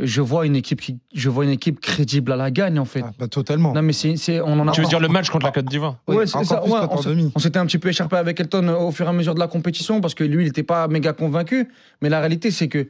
Je 0.00 0.20
vois 0.20 0.46
une 0.46 0.54
équipe 0.54 0.80
qui, 0.80 0.98
je 1.14 1.28
vois 1.28 1.44
une 1.44 1.50
équipe 1.50 1.80
crédible 1.80 2.30
à 2.32 2.36
la 2.36 2.50
gagne, 2.52 2.78
en 2.78 2.84
fait. 2.84 3.02
Ah, 3.04 3.10
bah, 3.18 3.26
totalement. 3.28 3.72
Non, 3.74 3.82
mais 3.82 3.92
c'est, 3.92 4.16
c'est- 4.16 4.40
on 4.40 4.58
en 4.60 4.68
a. 4.68 4.72
Tu 4.72 4.80
veux 4.82 4.86
dire 4.86 5.00
le 5.00 5.08
match 5.08 5.30
contre 5.30 5.46
la 5.46 5.52
Côte 5.52 5.64
d'Ivoire? 5.66 5.96
Oui, 6.06 6.16
Ouais, 6.16 6.26
c'est 6.26 6.36
encore 6.36 6.46
ça, 6.46 6.60
plus 6.60 6.72
ouais, 6.72 6.78
on 6.90 7.02
se- 7.02 7.08
demi. 7.08 7.32
On 7.34 7.38
s'était 7.40 7.58
un 7.58 7.66
petit 7.66 7.78
peu 7.78 7.88
écharpé 7.88 8.16
avec 8.16 8.38
Elton 8.38 8.68
au 8.68 8.92
fur 8.92 9.06
et 9.06 9.08
à 9.08 9.12
mesure 9.12 9.34
de 9.34 9.40
la 9.40 9.48
compétition 9.48 10.00
parce 10.00 10.14
que 10.14 10.22
lui, 10.24 10.44
il 10.44 10.46
n'était 10.46 10.62
pas 10.62 10.86
méga 10.88 11.12
convaincu. 11.12 11.68
Mais 12.02 12.08
la 12.08 12.20
réalité, 12.20 12.50
c'est 12.52 12.68
que 12.68 12.78
euh, 12.78 12.84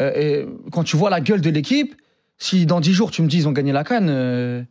euh, 0.00 0.46
quand 0.72 0.84
tu 0.84 0.96
vois 0.96 1.08
la 1.10 1.20
gueule 1.22 1.40
de 1.40 1.50
l'équipe, 1.50 1.94
si 2.42 2.66
dans 2.66 2.80
10 2.80 2.92
jours 2.92 3.10
tu 3.10 3.22
me 3.22 3.28
dis 3.28 3.38
ils 3.38 3.48
ont 3.48 3.52
gagné 3.52 3.72
la 3.72 3.84
canne, 3.84 4.08
euh, 4.10 4.62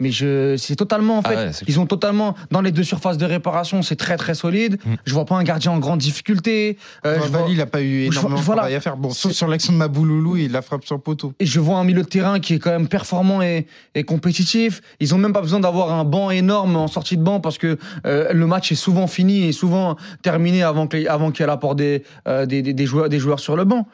mais 0.00 0.10
je, 0.10 0.56
c'est 0.56 0.76
totalement 0.76 1.18
en 1.18 1.22
Ah 1.24 1.28
fait, 1.30 1.36
ouais, 1.36 1.50
ils 1.68 1.78
ont 1.80 1.86
totalement 1.86 2.34
dans 2.50 2.60
les 2.60 2.72
deux 2.72 2.82
surfaces 2.82 3.16
de 3.18 3.24
réparation, 3.24 3.82
c'est 3.82 3.96
très 3.96 4.16
très 4.16 4.34
solide. 4.34 4.78
Mm. 4.84 4.94
Je 5.04 5.14
vois 5.14 5.24
pas 5.24 5.36
un 5.36 5.44
gardien 5.44 5.72
en 5.72 5.78
grande 5.78 6.00
difficulté. 6.00 6.76
Euh, 7.06 7.16
Bah, 7.18 7.22
je 7.24 7.30
vois- 7.30 7.46
il 7.48 7.56
n'a 7.58 7.66
pas 7.66 7.80
eu 7.82 8.02
énormément 8.06 8.36
de 8.36 8.42
voilà. 8.42 8.62
travail 8.62 8.74
à 8.76 8.80
faire. 8.80 8.96
Bon, 8.96 9.10
sauf 9.10 9.32
sur 9.32 9.46
l'action 9.48 9.72
de 9.72 9.78
Mabouloulou, 9.78 10.36
il 10.36 10.52
la 10.52 10.62
frappe 10.62 10.84
sur 10.84 10.94
le 10.96 11.00
poteau. 11.00 11.32
et 11.38 11.46
je 11.46 11.60
vois 11.60 11.78
un 11.78 11.84
milieu 11.84 12.02
de 12.02 12.08
terrain 12.08 12.40
qui 12.40 12.54
est 12.54 12.58
quand 12.58 12.70
même 12.70 12.88
performant 12.88 13.40
et, 13.42 13.66
et 13.94 14.04
compétitif. 14.04 14.80
Ils 15.00 15.14
ont 15.14 15.18
même 15.18 15.32
pas 15.32 15.40
besoin 15.42 15.60
d'avoir 15.60 15.92
un 15.92 16.04
banc 16.04 16.30
énorme 16.30 16.76
en 16.76 16.88
sortie 16.88 17.16
de 17.16 17.22
banc 17.22 17.40
parce 17.40 17.58
que 17.58 17.78
euh, 18.06 18.32
le 18.32 18.46
match 18.46 18.72
est 18.72 18.76
souvent 18.76 19.06
fini 19.06 19.44
et 19.46 19.52
souvent 19.52 19.96
terminé 20.22 20.62
avant 20.62 20.86
que- 20.86 21.06
avant 21.08 21.30
qu'il 21.30 21.40
y 21.40 21.44
ait 21.44 21.46
l'apport 21.46 21.74
des, 21.74 22.02
euh, 22.26 22.46
des, 22.46 22.62
des- 22.62 22.72
des 22.74 22.86
joueurs, 22.86 23.08
des 23.08 23.18
joueurs 23.18 23.40
sur 23.40 23.56
le 23.56 23.64
banc. 23.64 23.86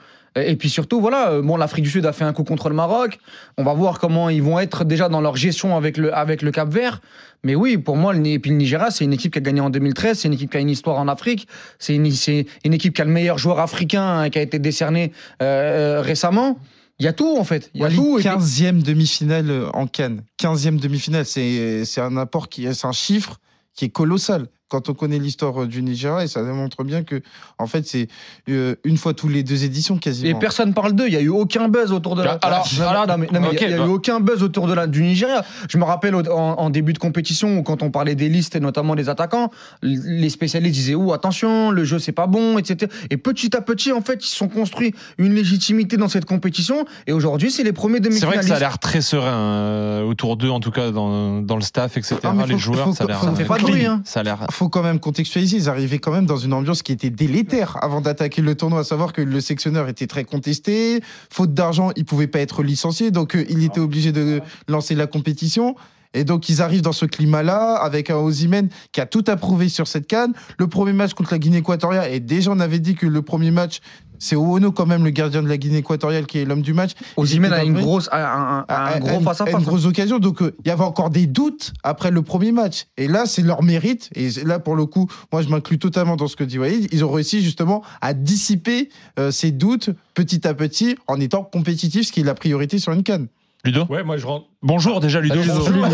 Et 0.47 0.57
puis 0.57 0.71
surtout, 0.71 1.01
voilà, 1.01 1.31
euh, 1.31 1.43
bon, 1.43 1.57
l'Afrique 1.57 1.85
du 1.85 1.91
Sud 1.91 2.07
a 2.07 2.13
fait 2.13 2.25
un 2.25 2.33
coup 2.33 2.45
contre 2.45 2.69
le 2.69 2.75
Maroc. 2.75 3.19
On 3.57 3.65
va 3.65 3.75
voir 3.75 3.99
comment 3.99 4.29
ils 4.29 4.43
vont 4.43 4.59
être 4.59 4.85
déjà 4.85 5.09
dans 5.09 5.21
leur 5.21 5.37
gestion 5.37 5.77
avec 5.77 5.97
le, 5.97 6.15
avec 6.15 6.43
le 6.43 6.51
Cap 6.51 6.69
Vert. 6.69 7.01
Mais 7.45 7.55
oui, 7.55 7.79
pour 7.79 7.97
moi, 7.97 8.13
le, 8.13 8.27
et 8.27 8.39
puis 8.39 8.51
le 8.51 8.57
Nigeria, 8.57 8.91
c'est 8.91 9.05
une 9.05 9.13
équipe 9.13 9.33
qui 9.33 9.39
a 9.39 9.43
gagné 9.43 9.61
en 9.61 9.71
2013, 9.71 10.19
c'est 10.19 10.29
une 10.29 10.35
équipe 10.35 10.51
qui 10.51 10.57
a 10.57 10.61
une 10.61 10.71
histoire 10.71 10.99
en 10.99 11.09
Afrique, 11.09 11.47
c'est 11.79 11.95
une, 11.95 12.05
équipe 12.07 12.95
qui 12.95 13.01
a 13.01 13.05
le 13.05 13.11
meilleur 13.11 13.39
joueur 13.39 13.61
africain 13.61 14.21
hein, 14.21 14.31
qui 14.31 14.39
a 14.39 14.43
été 14.43 14.59
décerné 14.59 15.13
euh, 15.43 15.99
euh, 15.99 16.01
récemment. 16.01 16.59
Il 16.99 17.05
y 17.05 17.09
a 17.09 17.13
tout 17.13 17.37
en 17.39 17.45
fait. 17.45 17.71
Il 17.75 17.81
y 17.81 17.85
a 17.85 17.91
tout. 17.91 18.19
et 18.19 18.23
puis- 18.23 18.29
15e 18.29 18.83
demi-finale 18.83 19.67
en 19.73 19.87
Cannes. 19.87 20.23
15e 20.41 20.81
demi-finale, 20.81 21.25
c'est 21.25 21.85
c'est 21.85 22.01
un 22.01 22.17
apport 22.17 22.49
qui 22.49 22.67
c'est 22.75 22.87
un 22.89 22.93
chiffre 22.93 23.39
qui 23.75 23.85
est 23.85 23.89
colossal 23.89 24.49
quand 24.69 24.89
on 24.89 24.95
connaît 24.95 25.19
l'histoire 25.19 25.63
euh, 25.63 25.67
du 25.67 25.83
Nigeria 25.83 26.25
et 26.25 26.29
ça 26.29 26.43
démontre 26.45 26.85
bien 26.85 27.03
que 27.03 27.23
en 27.59 27.67
fait 27.67 27.87
c'est 27.87 28.09
euh, 28.49 28.75
une 28.85 28.97
fois 28.99 29.15
tous 29.15 29.29
les 29.29 29.43
deux 29.43 29.65
éditions 29.65 29.97
Et 29.97 30.01
quasiment. 30.01 30.39
personne 30.39 30.75
parle 30.75 30.93
d'eux. 30.93 31.07
Il 31.09 31.15
y 31.15 31.17
a 31.17 31.21
eu 31.21 31.29
aucun 31.29 31.69
buzz 31.69 31.93
autour 31.93 32.17
de 32.17 32.23
la. 32.23 32.33
Alors, 32.43 32.67
alors, 32.87 33.07
non, 33.07 33.19
mais- 33.19 33.29
non, 33.33 33.41
mais 33.41 33.49
il 33.53 33.61
y 33.61 33.65
a- 33.73 33.77
eu 33.77 33.79
bah. 33.79 33.87
aucun 33.89 34.21
buzz 34.21 34.43
autour 34.43 34.67
de 34.67 34.75
la, 34.75 34.87
du 34.87 35.03
Nigeria. 35.03 35.45
Je 35.69 35.79
me 35.79 35.85
rappelle 35.85 36.15
en, 36.15 36.21
en 36.31 36.71
début 36.71 36.93
de 36.93 36.99
compétition 36.99 37.59
où 37.59 37.63
quand 37.63 37.83
on 37.83 37.91
parlait 37.91 38.15
des 38.15 38.29
listes 38.29 38.57
et 38.57 38.61
notamment 38.61 38.95
des 38.95 39.09
attaquants, 39.09 39.51
les 39.83 40.31
spécialistes 40.31 40.75
disaient 40.75 40.95
ouh 40.95 41.13
attention, 41.13 41.71
le 41.71 41.85
jeu 41.85 41.99
c'est 41.99 42.13
pas 42.13 42.27
bon, 42.27 42.59
etc. 42.59 42.93
Et 43.11 43.17
petit 43.17 43.57
à 43.57 43.61
petit 43.61 43.93
en 43.93 44.01
fait 44.03 44.25
ils 44.25 44.29
se 44.29 44.37
sont 44.37 44.49
construits 44.49 44.95
une 45.19 45.35
légitimité 45.35 45.97
dans 45.97 46.09
cette 46.09 46.25
compétition 46.27 46.85
et 47.07 47.13
aujourd'hui 47.13 47.51
c'est 47.51 47.63
les 47.63 47.73
premiers 47.73 47.99
C'est 48.03 48.09
vrai 48.09 48.11
que 48.11 48.15
demi-finalistes. 48.21 48.49
ça 48.49 48.57
a 48.57 48.59
l'air 48.59 48.79
très 48.79 49.01
serein 49.01 49.33
euh, 49.33 50.03
autour 50.03 50.37
d'eux, 50.37 50.51
en 50.51 50.61
tout 50.61 50.71
cas 50.71 50.91
dans, 50.91 51.41
dans 51.41 51.57
le 51.57 51.63
staff, 51.63 51.97
etc. 51.97 52.17
Ah, 52.25 52.35
les 52.47 52.53
faut- 52.55 52.59
joueurs, 52.59 52.85
faut- 52.89 52.95
ça 52.95 53.05
a 53.05 53.07
l'air 53.07 53.21
Ça 53.23 53.33
fait 53.35 53.45
pas 53.45 53.59
de 53.59 53.63
bruit, 53.63 53.87
hein. 53.87 54.03
Ça 54.05 54.21
a 54.21 54.23
l'air. 54.23 54.39
Faut 54.59 54.69
quand 54.69 54.83
même 54.83 54.99
contextualiser, 54.99 55.57
ils 55.57 55.69
arrivaient 55.69 56.01
quand 56.01 56.11
même 56.11 56.27
dans 56.27 56.37
une 56.37 56.53
ambiance 56.53 56.83
qui 56.83 56.91
était 56.91 57.11
délétère 57.11 57.79
avant 57.81 58.01
d'attaquer 58.01 58.43
le 58.43 58.57
tournoi, 58.57 58.81
à 58.81 58.85
savoir 58.85 59.13
que 59.13 59.23
le 59.23 59.41
sectionneur 59.41 59.89
était 59.89 60.09
très 60.09 60.25
contesté, 60.25 61.01
faute 61.31 61.55
d'argent, 61.55 61.93
il 61.95 62.05
pouvait 62.05 62.27
pas 62.27 62.41
être 62.41 62.65
licencié, 62.65 63.13
donc 63.13 63.37
euh, 63.37 63.45
il 63.49 63.63
était 63.63 63.79
obligé 63.79 64.11
de 64.11 64.41
lancer 64.67 64.97
la 64.97 65.07
compétition. 65.07 65.77
Et 66.15 66.25
donc, 66.25 66.49
ils 66.49 66.63
arrivent 66.63 66.83
dans 66.83 66.93
ce 66.93 67.05
climat-là, 67.07 67.75
avec 67.75 68.11
un 68.11 68.17
Osimhen 68.17 68.69
qui 68.93 69.01
a 69.01 69.07
tout 69.07 69.25
approuvé 69.29 69.69
sur 69.69 69.87
cette 69.87 70.07
canne. 70.07 70.33
Le 70.59 70.67
premier 70.67 70.93
match 70.93 71.15
contre 71.15 71.33
la 71.33 71.39
Guinée 71.39 71.59
équatoriale, 71.59 72.13
et 72.13 72.21
déjà, 72.21 72.51
on 72.51 72.61
avait 72.61 72.79
dit 72.81 72.95
que 72.95 73.07
le 73.07 73.23
premier 73.23 73.51
match, 73.51 73.81
c'est 74.21 74.35
Oono, 74.35 74.73
quand 74.73 74.87
même, 74.87 75.05
le 75.05 75.11
gardien 75.11 75.43
de 75.45 75.49
la 75.49 75.57
Guinée 75.59 75.77
équatoriale, 75.79 76.27
qui 76.27 76.39
est 76.39 76.45
l'homme 76.45 76.63
du 76.63 76.73
match. 76.75 76.93
Osimhen 77.17 77.53
a 77.53 77.63
une 77.63 77.75
grosse, 77.75 78.09
un, 78.11 78.19
un- 78.19 78.59
un 78.61 78.65
à- 78.69 78.99
gros 78.99 79.19
à- 79.19 79.21
face 79.21 79.41
à 79.43 79.45
à 79.45 79.47
face. 79.47 79.61
Une 79.61 79.67
grosse 79.67 79.85
occasion. 79.87 80.19
Donc, 80.19 80.43
euh, 80.43 80.57
il 80.65 80.69
y 80.69 80.71
avait 80.73 80.83
encore 80.83 81.11
des 81.11 81.27
doutes 81.27 81.73
après 81.85 82.11
le 82.11 82.23
premier 82.23 82.51
match. 82.51 82.87
Et 82.97 83.07
là, 83.07 83.27
c'est 83.27 83.43
leur 83.43 83.63
mérite. 83.63 84.11
Et 84.17 84.29
là, 84.45 84.59
pour 84.59 84.75
le 84.75 84.87
coup, 84.87 85.07
moi, 85.33 85.43
je 85.43 85.49
m'inclus 85.49 85.79
totalement 85.79 86.17
dans 86.17 86.27
ce 86.27 86.35
que 86.35 86.43
dit 86.43 86.59
Walid. 86.59 86.89
Ils 86.91 87.05
ont 87.05 87.13
réussi 87.13 87.43
justement 87.43 87.85
à 88.01 88.13
dissiper 88.15 88.89
euh, 89.21 89.31
ces 89.31 89.53
doutes 89.53 89.91
petit 90.15 90.49
à 90.49 90.55
petit 90.55 90.97
en 91.07 91.21
étant 91.21 91.45
compétitifs, 91.45 92.09
ce 92.09 92.13
qui 92.13 92.21
est 92.21 92.25
la 92.25 92.35
priorité 92.35 92.79
sur 92.81 92.93
une 92.93 93.05
canne. 93.05 93.29
Ludo 93.65 93.85
Ouais, 93.87 94.05
moi 94.05 94.17
je 94.17 94.27
rentre. 94.27 94.47
Bonjour 94.63 95.01
déjà 95.01 95.21
Ludo. 95.21 95.35
Bonjour. 95.37 95.69
Ludo. 95.69 95.89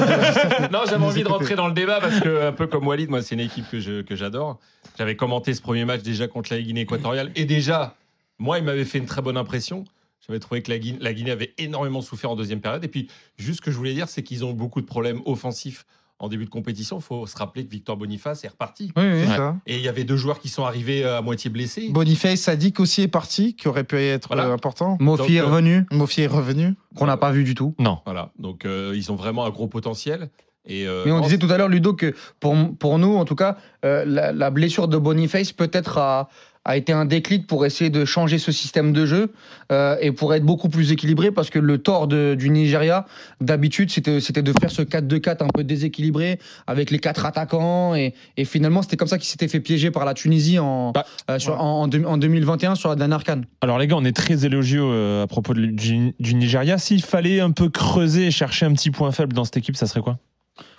non, 0.70 0.80
j'avais 0.88 1.04
envie 1.04 1.22
de 1.22 1.28
rentrer 1.28 1.54
dans 1.56 1.66
le 1.66 1.72
débat 1.74 1.98
parce 2.00 2.20
que, 2.20 2.46
un 2.48 2.52
peu 2.52 2.66
comme 2.66 2.86
Walid, 2.86 3.08
moi, 3.10 3.22
c'est 3.22 3.34
une 3.34 3.40
équipe 3.40 3.68
que 3.70 3.80
je- 3.80 4.02
que 4.02 4.14
j'adore. 4.16 4.58
J'avais 4.98 5.16
commenté 5.16 5.54
ce 5.54 5.62
premier 5.62 5.84
match 5.84 6.02
déjà 6.02 6.28
contre 6.28 6.52
la 6.52 6.60
Guinée 6.60 6.82
équatoriale. 6.82 7.32
Et 7.36 7.46
déjà, 7.46 7.96
moi, 8.38 8.58
il 8.58 8.64
m'avait 8.64 8.84
fait 8.84 8.98
une 8.98 9.06
très 9.06 9.22
bonne 9.22 9.36
impression. 9.38 9.84
J'avais 10.26 10.40
trouvé 10.40 10.62
que 10.62 10.70
la 10.70 10.78
Guinée, 10.78 10.98
la 11.00 11.12
Guinée 11.14 11.30
avait 11.30 11.54
énormément 11.58 12.00
souffert 12.02 12.30
en 12.30 12.36
deuxième 12.36 12.60
période. 12.60 12.84
Et 12.84 12.88
puis, 12.88 13.08
juste 13.38 13.58
ce 13.58 13.62
que 13.62 13.70
je 13.70 13.76
voulais 13.76 13.94
dire, 13.94 14.08
c'est 14.08 14.22
qu'ils 14.22 14.44
ont 14.44 14.52
beaucoup 14.52 14.80
de 14.80 14.86
problèmes 14.86 15.20
offensifs 15.24 15.84
en 16.18 16.28
début 16.28 16.44
de 16.44 16.50
compétition. 16.50 16.98
Il 16.98 17.02
faut 17.02 17.26
se 17.26 17.36
rappeler 17.36 17.64
que 17.66 17.70
Victor 17.70 17.96
Boniface 17.96 18.44
est 18.44 18.48
reparti. 18.48 18.92
Oui, 18.96 19.02
oui. 19.04 19.20
C'est 19.24 19.30
Ouais. 19.30 19.36
ça. 19.36 19.56
Et 19.66 19.76
il 19.76 19.82
y 19.82 19.88
avait 19.88 20.04
deux 20.04 20.16
joueurs 20.16 20.38
qui 20.38 20.48
sont 20.48 20.64
arrivés 20.64 21.04
euh, 21.04 21.18
à 21.18 21.22
moitié 21.22 21.50
blessés. 21.50 21.88
Boniface, 21.90 22.40
Sadik 22.40 22.80
aussi 22.80 23.02
est 23.02 23.08
parti, 23.08 23.56
qui 23.56 23.68
aurait 23.68 23.84
pu 23.84 23.96
être 23.96 24.28
Voilà. 24.28 24.46
euh, 24.46 24.52
important. 24.54 24.96
Mofi 25.00 25.36
est 25.36 25.40
euh, 25.40 25.46
revenu, 25.46 25.86
Mofi 25.90 26.22
est 26.22 26.26
revenu. 26.26 26.74
qu'on 26.96 27.06
n'a 27.06 27.16
pas 27.16 27.32
vu 27.32 27.42
du 27.44 27.54
tout. 27.54 27.74
Non. 27.78 27.98
Voilà. 28.04 28.30
Donc, 28.38 28.64
euh, 28.64 28.92
ils 28.94 29.10
ont 29.10 29.16
vraiment 29.16 29.44
un 29.44 29.50
gros 29.50 29.66
potentiel. 29.68 30.30
Et, 30.66 30.86
euh, 30.86 31.02
Mais 31.04 31.12
on 31.12 31.20
disait 31.20 31.36
tout 31.36 31.50
à 31.50 31.58
l'heure, 31.58 31.68
Ludo, 31.68 31.92
que 31.92 32.14
pour, 32.40 32.56
pour 32.78 32.98
nous, 32.98 33.16
en 33.16 33.26
tout 33.26 33.34
cas, 33.34 33.58
euh, 33.84 34.04
la, 34.06 34.32
la 34.32 34.50
blessure 34.50 34.88
de 34.88 34.96
Boniface 34.96 35.52
peut-être 35.52 35.98
a, 35.98 36.28
a 36.64 36.76
été 36.76 36.92
un 36.92 37.04
déclic 37.04 37.46
pour 37.46 37.66
essayer 37.66 37.90
de 37.90 38.04
changer 38.04 38.38
ce 38.38 38.50
système 38.52 38.92
de 38.92 39.04
jeu 39.06 39.32
euh, 39.70 39.96
et 40.00 40.12
pour 40.12 40.32
être 40.34 40.44
beaucoup 40.44 40.68
plus 40.68 40.92
équilibré 40.92 41.30
parce 41.30 41.50
que 41.50 41.58
le 41.58 41.78
tort 41.78 42.08
de- 42.08 42.34
du 42.38 42.48
Nigeria, 42.50 43.06
d'habitude, 43.40 43.90
c'était 43.90 44.20
c'était 44.20 44.42
de 44.42 44.52
faire 44.58 44.70
ce 44.70 44.82
4-2-4 44.82 45.42
un 45.44 45.48
peu 45.48 45.62
déséquilibré 45.64 46.38
avec 46.66 46.90
les 46.90 46.98
quatre 46.98 47.26
attaquants 47.26 47.94
et, 47.94 48.14
et 48.36 48.44
finalement, 48.44 48.82
c'était 48.82 48.96
comme 48.96 49.08
ça 49.08 49.18
qu'il 49.18 49.26
s'était 49.28 49.48
fait 49.48 49.60
piéger 49.60 49.90
par 49.90 50.04
la 50.04 50.14
Tunisie 50.14 50.58
en, 50.58 50.92
Bah, 50.92 51.04
euh, 51.30 51.38
sur- 51.38 51.60
en, 51.60 51.82
en 51.82 51.88
deux- 51.88 52.04
en 52.04 52.16
2021 52.16 52.74
sur 52.76 52.88
la 52.88 52.96
dernière 52.96 53.24
canne. 53.24 53.44
Alors 53.60 53.78
les 53.78 53.86
gars, 53.86 53.96
on 53.96 54.04
est 54.04 54.16
très 54.16 54.46
élogieux 54.46 54.82
euh, 54.82 55.24
à 55.24 55.26
propos 55.26 55.54
de- 55.54 55.66
du, 55.66 56.14
du 56.18 56.34
Nigeria. 56.34 56.78
S'il 56.78 57.02
fallait 57.02 57.40
un 57.40 57.50
peu 57.50 57.68
creuser 57.68 58.26
et 58.26 58.30
chercher 58.30 58.66
un 58.66 58.72
petit 58.72 58.90
point 58.90 59.12
faible 59.12 59.32
dans 59.34 59.44
cette 59.44 59.56
équipe, 59.58 59.76
ça 59.76 59.86
serait 59.86 60.00
quoi? 60.00 60.18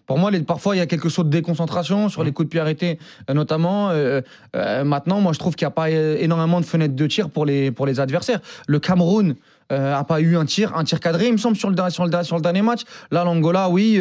Pour 0.06 0.20
moi, 0.20 0.32
parfois, 0.46 0.76
il 0.76 0.80
y 0.80 0.82
a 0.82 0.86
quelque 0.86 1.10
chose 1.10 1.26
de 1.26 1.30
déconcentration 1.30 2.10
sur 2.10 2.24
les 2.24 2.32
coups 2.32 2.48
de 2.48 2.52
pied 2.52 2.60
arrêtés, 2.60 3.00
euh, 3.30 3.34
notamment. 3.34 3.90
Euh, 3.90 4.22
euh, 4.56 4.84
maintenant, 4.84 5.20
moi, 5.20 5.34
je 5.34 5.40
trouve 5.40 5.56
qu'il 5.56 5.66
n'y 5.66 5.70
a 5.70 5.72
pas 5.72 5.90
énormément 5.90 6.62
de 6.62 6.66
fenêtres 6.66 6.96
de 6.96 7.08
tir 7.08 7.30
pour 7.30 7.46
les, 7.46 7.72
pour 7.72 7.86
les 7.86 8.00
adversaires. 8.00 8.40
Le 8.68 8.80
Cameroun 8.80 9.36
n'a 9.72 10.04
pas 10.04 10.22
eu 10.22 10.38
un 10.38 10.46
tir, 10.46 10.78
un 10.78 10.84
tir 10.84 11.00
cadré, 11.00 11.26
il 11.26 11.32
me 11.32 11.38
semble, 11.38 11.56
sur 11.56 11.72
le, 11.72 11.76
sur 11.90 12.06
le, 12.06 12.42
dernier 12.42 12.62
match. 12.62 12.82
Là, 13.10 13.24
l'Angola, 13.24 13.68
oui, 13.68 14.00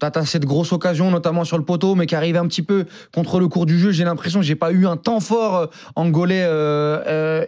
tu 0.00 0.06
as, 0.06 0.24
cette 0.24 0.46
grosse 0.46 0.72
occasion, 0.72 1.10
notamment 1.10 1.44
sur 1.44 1.58
le 1.58 1.64
poteau, 1.64 1.94
mais 1.94 2.06
qui 2.06 2.14
arrive 2.14 2.38
un 2.38 2.46
petit 2.46 2.62
peu 2.62 2.86
contre 3.14 3.38
le 3.38 3.46
cours 3.46 3.66
du 3.66 3.78
jeu. 3.78 3.90
J'ai 3.90 4.04
l'impression 4.04 4.40
que 4.40 4.46
j'ai 4.46 4.54
pas 4.54 4.72
eu 4.72 4.86
un 4.86 4.96
temps 4.96 5.20
fort 5.20 5.68
angolais 5.96 6.48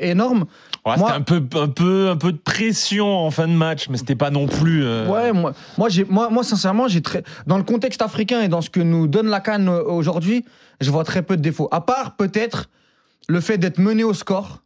énorme. 0.01 0.45
Ouais, 0.87 0.97
Moi- 0.99 1.09
C'était 1.09 1.19
un 1.19 1.23
peu, 1.41 1.59
un, 1.61 1.69
peu, 1.69 2.09
un 2.11 2.17
peu 2.17 2.33
de 2.33 2.37
pression 2.37 3.07
en 3.07 3.31
fin 3.31 3.49
de 3.49 3.53
match, 3.55 3.89
mais 3.89 3.97
c'était 3.97 4.15
pas 4.17 4.31
non 4.31 4.47
plus. 4.47 4.85
euh, 4.85 5.09
Ouais, 5.09 5.33
moi, 5.33 5.55
moi, 5.79 5.89
j'ai, 5.89 6.05
moi, 6.05 6.29
moi, 6.29 6.45
sincèrement, 6.45 6.89
j'ai 6.89 7.01
très, 7.01 7.23
dans 7.47 7.57
le 7.57 7.65
contexte 7.65 8.03
africain 8.03 8.43
et 8.43 8.49
dans 8.49 8.61
ce 8.61 8.69
que 8.69 8.81
nous 8.81 9.07
donne 9.07 9.29
la 9.29 9.41
Cannes 9.41 9.69
euh, 9.69 9.83
aujourd'hui, 9.83 10.45
je 10.81 10.91
vois 10.91 11.05
très 11.05 11.23
peu 11.23 11.37
de 11.39 11.43
défauts. 11.43 11.69
À 11.71 11.81
part 11.81 12.17
peut-être 12.17 12.69
le 13.29 13.41
fait 13.41 13.57
d'être 13.57 13.79
mené 13.79 14.05
au 14.05 14.13
score 14.13 14.63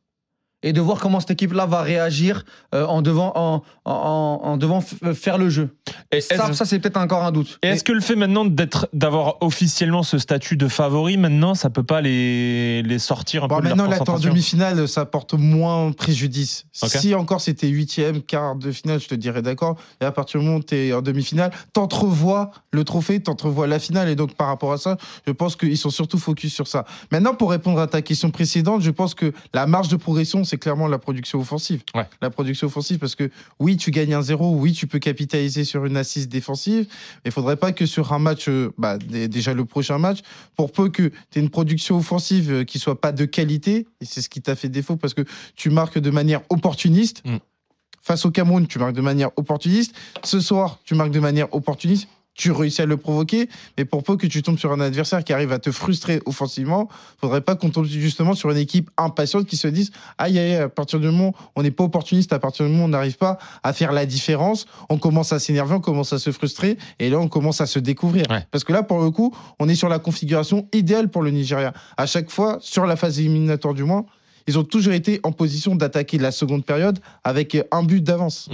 et 0.63 0.73
de 0.73 0.81
voir 0.81 0.99
comment 0.99 1.21
cette 1.21 1.31
équipe-là 1.31 1.67
va 1.67 1.83
réagir 1.83 2.45
euh, 2.75 2.85
en 2.87 3.01
devant, 3.03 3.33
en, 3.37 3.63
en, 3.85 4.41
en 4.43 4.57
devant 4.57 4.81
f- 4.81 5.15
faire 5.15 5.39
le 5.39 5.49
jeu. 5.51 5.77
Et 6.13 6.21
Ça, 6.21 6.53
c'est 6.65 6.79
peut-être 6.81 6.97
encore 6.97 7.25
un 7.25 7.31
doute. 7.33 7.59
Et 7.63 7.69
est-ce 7.69 7.85
que 7.85 7.93
le 7.93 8.01
fait 8.01 8.17
maintenant 8.17 8.45
d'être, 8.45 8.89
d'avoir 8.93 9.37
officiellement 9.41 10.03
ce 10.03 10.19
statut 10.19 10.57
de 10.57 10.67
favori, 10.69 11.17
maintenant, 11.17 11.55
ça 11.55 11.71
peut 11.71 11.83
pas 11.85 12.01
les, 12.01 12.83
les 12.83 12.99
sortir 12.99 13.45
un 13.45 13.49
Bon, 13.49 13.57
peu 13.57 13.63
de 13.63 13.69
leur 13.69 13.77
maintenant, 13.77 13.91
là, 13.91 13.97
t'es 13.97 14.03
en 14.03 14.05
concentration 14.05 14.31
demi-finale, 14.31 14.89
ça 14.89 15.05
porte 15.07 15.35
moins 15.35 15.93
préjudice. 15.93 16.65
Si 16.73 17.15
encore 17.15 17.41
c'était 17.41 17.69
huitième, 17.69 18.23
quart 18.23 18.57
de 18.57 18.73
finale, 18.73 19.01
je 19.01 19.09
te 19.09 19.15
dirais 19.15 19.43
d'accord. 19.43 19.77
Et 20.01 20.05
à 20.05 20.13
partir 20.13 20.41
du 20.41 20.47
moment 20.47 20.59
où 20.59 20.63
t'es 20.63 20.93
en 20.93 21.03
demi-finale, 21.03 21.51
t'entrevois 21.73 22.51
le 22.73 22.85
trophée, 22.85 23.21
t'entrevois 23.21 23.67
la 23.67 23.79
finale. 23.79 24.09
Et 24.09 24.17
donc, 24.17 24.35
par 24.35 24.49
rapport 24.49 24.73
à 24.73 24.79
ça, 24.79 24.97
je 25.27 25.33
pense 25.33 25.57
qu'ils 25.57 25.79
sont 25.79 25.91
surtout 25.91 26.19
focus 26.19 26.53
sur 26.53 26.67
ça. 26.67 26.85
Maintenant, 27.13 27.35
pour 27.35 27.51
répondre 27.51 27.81
à 27.81 27.87
ta 27.87 28.03
question 28.03 28.31
précédente, 28.31 28.83
je 28.83 28.91
pense 28.91 29.15
que 29.15 29.33
la 29.55 29.67
marge 29.67 29.89
de 29.89 29.97
progression, 29.97 30.45
c'est 30.49 30.59
clairement 30.59 30.89
la 30.89 30.99
production 30.99 31.39
offensive. 31.39 31.83
Ouais. 31.95 32.07
La 32.23 32.31
production 32.31 32.67
offensive, 32.67 32.99
parce 32.99 33.15
que 33.15 33.31
oui, 33.61 33.77
tu 33.77 33.91
gagnes 33.91 34.15
un 34.15 34.23
zéro, 34.23 34.55
oui, 34.55 34.73
tu 34.73 34.87
peux 34.87 34.99
capitaliser 34.99 35.65
sur 35.65 35.85
une 35.85 35.97
assise 35.97 36.29
défensive, 36.29 36.87
mais 37.25 37.31
il 37.31 37.33
faudrait 37.33 37.57
pas 37.57 37.73
que 37.73 37.87
sur 37.87 38.13
un 38.13 38.19
match, 38.19 38.49
euh, 38.49 38.73
bah, 38.79 38.99
dé- 38.99 39.29
déjà 39.29 39.55
le 39.55 39.65
prochain 39.65 39.99
match, 39.99 40.21
pour 40.57 40.73
peu 40.73 40.89
que 40.89 41.13
tu 41.31 41.39
aies 41.39 41.43
une 41.43 41.51
production 41.51 41.97
offensive 41.99 42.51
euh, 42.53 42.65
qui 42.65 42.79
soit 42.79 43.01
pas 43.01 43.13
de 43.13 43.25
qualité, 43.25 43.87
et 44.01 44.05
c'est 44.05 44.23
ce 44.23 44.29
qui 44.29 44.41
t'a 44.43 44.57
fait 44.57 44.69
défaut 44.69 44.97
parce 44.97 45.15
que 45.15 45.23
tu 45.55 45.71
marques 45.71 45.99
de 45.99 46.11
manière 46.11 46.41
opportuniste. 46.49 47.23
Mm. 47.25 47.37
Face 48.01 48.25
au 48.25 48.31
Cameroun, 48.31 48.67
tu 48.67 48.79
marques 48.79 48.95
de 48.95 49.03
manière 49.03 49.31
opportuniste. 49.37 49.95
Ce 50.25 50.41
soir, 50.41 50.79
tu 50.85 50.95
marques 50.95 51.11
de 51.11 51.21
manière 51.21 51.53
opportuniste. 51.55 52.09
Tu 52.39 52.53
réussis 52.53 52.83
à 52.83 52.87
le 52.87 52.97
provoquer, 52.97 53.49
mais 53.77 53.85
pour 53.85 54.05
peu 54.05 54.17
que 54.17 54.29
tu 54.29 54.43
tombes 54.43 54.59
sur 54.59 54.71
un 54.73 54.79
adversaire 54.79 55.25
qui 55.25 55.33
arrive 55.33 55.53
à 55.53 55.59
te 55.59 55.73
frustrer 55.73 56.23
offensivement, 56.25 56.89
faudrait 57.21 57.41
pas 57.41 57.57
qu'on 57.57 57.71
tombe 57.71 57.85
justement 57.85 58.35
sur 58.35 58.51
une 58.53 58.59
équipe 58.59 58.91
impatiente 58.97 59.47
qui 59.47 59.57
se 59.57 59.67
dise 59.67 59.91
aïe 60.19 60.39
aïe, 60.39 60.55
à 60.55 60.69
partir 60.69 61.01
du 61.01 61.07
moment 61.07 61.31
où 61.31 61.33
on 61.57 61.63
n'est 61.63 61.73
pas 61.73 61.83
opportuniste, 61.83 62.33
à 62.33 62.39
partir 62.39 62.65
du 62.65 62.71
moment 62.71 62.85
où 62.85 62.87
on 62.87 62.91
n'arrive 62.91 63.17
pas 63.17 63.39
à 63.65 63.73
faire 63.73 63.91
la 63.91 64.07
différence, 64.07 64.67
on 64.89 64.99
commence 64.99 65.33
à 65.33 65.41
s'énerver, 65.41 65.75
on 65.75 65.81
commence 65.81 66.13
à 66.13 66.21
se 66.21 66.31
frustrer, 66.31 66.79
et 67.01 67.11
là 67.11 67.19
on 67.19 67.27
commence 67.29 67.61
à 67.61 67.67
se 67.67 67.81
découvrir. 67.81 68.25
Ouais. 68.31 68.47
Parce 68.53 68.63
que 68.63 68.73
là, 68.73 68.85
pour 68.85 69.03
le 69.03 69.11
coup, 69.11 69.35
on 69.59 69.69
est 69.69 69.75
sur 69.75 69.89
la 69.89 69.99
configuration 69.99 70.69
idéale 70.73 71.11
pour 71.11 71.23
le 71.23 71.33
Nigeria. 71.33 71.73
À 71.97 72.07
chaque 72.07 72.31
fois, 72.31 72.59
sur 72.61 72.87
la 72.87 72.95
phase 72.95 73.19
éliminatoire 73.19 73.75
du 73.75 73.83
moins, 73.83 74.07
ils 74.47 74.59
ont 74.59 74.65
toujours 74.65 74.93
été 74.93 75.21
en 75.25 75.33
position 75.33 75.75
d'attaquer 75.75 76.19
la 76.19 76.31
seconde 76.31 76.65
période 76.65 77.01
avec 77.25 77.59
un 77.73 77.83
but 77.83 78.03
d'avance. 78.03 78.49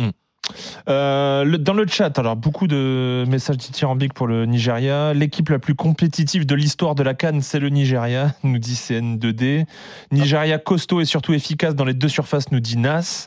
Euh, 0.89 1.45
le- 1.45 1.59
dans 1.59 1.73
le 1.73 1.87
chat, 1.87 2.19
alors 2.19 2.37
beaucoup 2.37 2.67
de 2.67 3.25
messages 3.29 3.57
dithyrambiques 3.57 4.13
pour 4.13 4.27
le 4.27 4.47
Nigeria. 4.47 5.15
L'équipe 5.15 5.49
la 5.49 5.59
plus 5.59 5.75
compétitive 5.75 6.47
de 6.47 6.55
l'histoire 6.55 6.95
de 6.95 7.03
la 7.03 7.15
Cannes, 7.15 7.41
c'est 7.41 7.59
le 7.61 7.69
Nigeria, 7.71 8.35
nous 8.43 8.59
dit 8.59 8.75
CN2D. 8.75 9.65
Nigeria 10.13 10.59
costaud 10.59 11.01
et 11.01 11.05
surtout 11.05 11.33
efficace 11.33 11.75
dans 11.75 11.85
les 11.85 11.95
deux 11.95 12.09
surfaces, 12.09 12.51
nous 12.53 12.61
dit 12.61 12.77
Nas. 12.77 13.27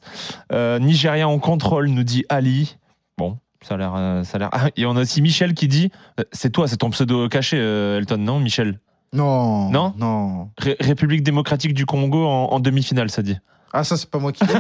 Euh, 0.52 0.80
Nigeria 0.80 1.28
en 1.28 1.40
contrôle, 1.40 1.88
nous 1.90 2.04
dit 2.04 2.24
Ali. 2.30 2.78
Bon, 3.18 3.38
ça 3.62 3.76
a 3.76 3.78
l'air. 3.78 3.94
euh, 3.96 4.24
ça 4.24 4.36
a 4.36 4.40
l'air. 4.40 4.50
Ah, 4.52 4.68
et 4.76 4.86
on 4.86 4.96
a 4.96 5.02
aussi 5.02 5.22
Michel 5.22 5.54
qui 5.54 5.68
dit 5.68 5.92
C'est 6.32 6.52
toi, 6.52 6.68
c'est 6.68 6.78
ton 6.78 6.92
pseudo 6.92 7.28
caché, 7.30 7.58
Elton, 7.58 8.18
non, 8.18 8.40
Michel? 8.40 8.80
Non. 9.14 9.70
Non? 9.72 9.94
Non. 9.98 10.50
Ré- 10.58 10.76
République 10.80 11.24
démocratique 11.24 11.74
du 11.74 11.86
Congo 11.86 12.26
en, 12.28 12.50
en 12.52 12.60
demi-finale, 12.60 13.10
ça 13.10 13.24
dit. 13.24 13.38
Ah, 13.74 13.84
ça, 13.84 13.98
c'est 13.98 14.10
pas 14.10 14.18
moi 14.20 14.32
qui 14.32 14.44
l'ai 14.46 14.54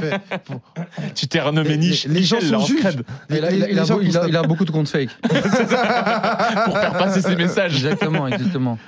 fait. 0.00 0.20
Tu 1.14 1.28
t'es 1.28 1.40
renommé 1.40 1.70
Les- 1.70 1.76
Nich- 1.78 2.06
les- 2.08 2.14
les 2.14 2.22
gens 2.22 2.40
sont 2.40 2.60
juges. 2.60 2.82
Il 3.30 4.36
a, 4.36 4.42
beaucoup 4.42 4.64
de 4.64 4.70
comptes 4.70 4.88
fake. 4.88 5.10
pour 5.22 6.78
faire 6.78 6.92
passer 6.98 7.20
ses 7.22 7.36
messages. 7.36 7.74
Exactement, 7.74 8.26
exactement. 8.26 8.78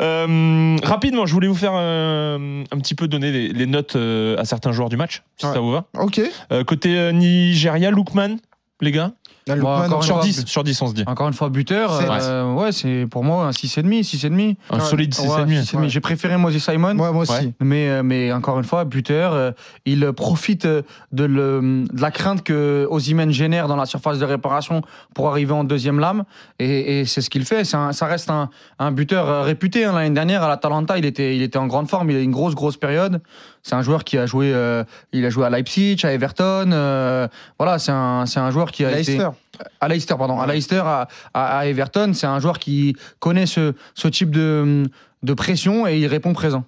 Euh, 0.00 0.76
rapidement, 0.84 1.26
je 1.26 1.32
voulais 1.32 1.48
vous 1.48 1.54
faire 1.54 1.72
euh, 1.74 2.62
un 2.70 2.78
petit 2.78 2.94
peu 2.94 3.08
donner 3.08 3.32
les, 3.32 3.48
les 3.48 3.66
notes 3.66 3.96
euh, 3.96 4.36
à 4.38 4.44
certains 4.44 4.70
joueurs 4.72 4.88
du 4.88 4.96
match, 4.96 5.22
si 5.36 5.46
Ouais. 5.46 5.52
ça 5.52 5.60
vous 5.60 5.72
va. 5.72 5.86
Ok. 5.98 6.20
Euh, 6.52 6.62
côté 6.64 6.96
euh, 6.96 7.10
Nigeria, 7.12 7.90
Lookman, 7.90 8.36
les 8.80 8.92
gars 8.92 9.12
Là, 9.48 9.56
Bon, 9.56 9.68
encore 9.68 9.96
une 9.98 10.02
Sur 10.02 10.14
fois, 10.16 10.24
10, 10.24 10.44
sur 10.46 10.62
10, 10.64 10.82
on 10.82 10.86
se 10.88 10.94
dit. 10.94 11.04
Encore 11.06 11.26
une 11.28 11.34
fois, 11.34 11.48
buteur. 11.48 11.92
Euh, 12.00 12.52
ouais, 12.54 12.70
c'est 12.72 13.06
pour 13.10 13.24
moi 13.24 13.46
un 13.46 13.50
6,5, 13.50 14.02
6,5. 14.04 14.56
Un 14.70 14.78
Ouais. 14.78 14.84
solide 14.84 15.14
6,5. 15.14 15.46
Ouais, 15.48 15.54
6,5. 15.62 15.78
Ouais. 15.80 15.88
J'ai 15.88 16.00
préféré 16.00 16.36
Moses 16.36 16.58
Simon. 16.58 16.90
Ouais, 16.98 17.12
moi 17.12 17.22
aussi. 17.22 17.32
Ouais. 17.32 17.52
Mais, 17.60 17.88
euh, 17.88 18.02
mais 18.02 18.32
encore 18.32 18.58
une 18.58 18.64
fois, 18.64 18.84
buteur, 18.84 19.32
euh, 19.32 19.50
il 19.86 20.12
profite 20.12 20.64
euh, 20.66 20.82
de, 21.12 21.24
le- 21.24 21.84
de 21.90 22.00
la 22.00 22.10
crainte 22.10 22.42
que 22.42 22.86
Osimhen 22.90 23.30
génère 23.32 23.68
dans 23.68 23.76
la 23.76 23.86
surface 23.86 24.18
de 24.18 24.24
réparation 24.24 24.82
pour 25.14 25.28
arriver 25.30 25.52
en 25.52 25.64
deuxième 25.64 25.98
lame. 25.98 26.24
Et, 26.58 27.00
et 27.00 27.04
c'est 27.04 27.20
ce 27.20 27.30
qu'il 27.30 27.44
fait. 27.44 27.74
Un- 27.74 27.92
ça 27.92 28.06
reste 28.06 28.30
un, 28.30 28.50
un 28.78 28.92
buteur 28.92 29.44
réputé. 29.44 29.84
hein. 29.84 29.92
L'année 29.92 30.14
dernière, 30.14 30.42
à 30.42 30.48
l'Atalanta, 30.48 30.98
il 30.98 31.04
était, 31.04 31.36
il 31.36 31.42
était 31.42 31.58
en 31.58 31.66
grande 31.66 31.88
forme. 31.88 32.10
Il 32.10 32.16
a 32.16 32.20
eu 32.20 32.22
une 32.24 32.30
grosse, 32.32 32.54
grosse 32.54 32.76
période. 32.76 33.20
C'est 33.68 33.74
un 33.74 33.82
joueur 33.82 34.04
qui 34.04 34.16
a 34.16 34.24
joué, 34.24 34.52
euh, 34.54 34.82
il 35.12 35.24
a 35.26 35.30
joué 35.30 35.44
à 35.44 35.50
Leipzig, 35.50 35.98
à 36.04 36.12
Everton. 36.12 36.70
euh, 36.72 37.28
voilà, 37.58 37.78
c'est 37.78 37.92
un, 37.92 38.24
c'est 38.24 38.40
un 38.40 38.50
joueur 38.50 38.72
qui 38.72 38.84
a 38.84 38.98
été 38.98 39.20
à 39.80 39.88
Leicester, 39.88 40.14
pardon, 40.16 40.40
à 40.40 40.46
Leicester, 40.46 40.82
à, 40.84 41.06
à- 41.34 41.58
à 41.58 41.66
Everton. 41.66 42.12
C'est 42.14 42.26
un 42.26 42.40
joueur 42.40 42.58
qui 42.58 42.96
connaît 43.18 43.44
ce, 43.46 43.74
ce 43.94 44.08
type 44.08 44.30
de, 44.30 44.84
de 45.22 45.34
pression 45.34 45.86
et 45.86 45.98
il 45.98 46.06
répond 46.06 46.32
présent. 46.32 46.64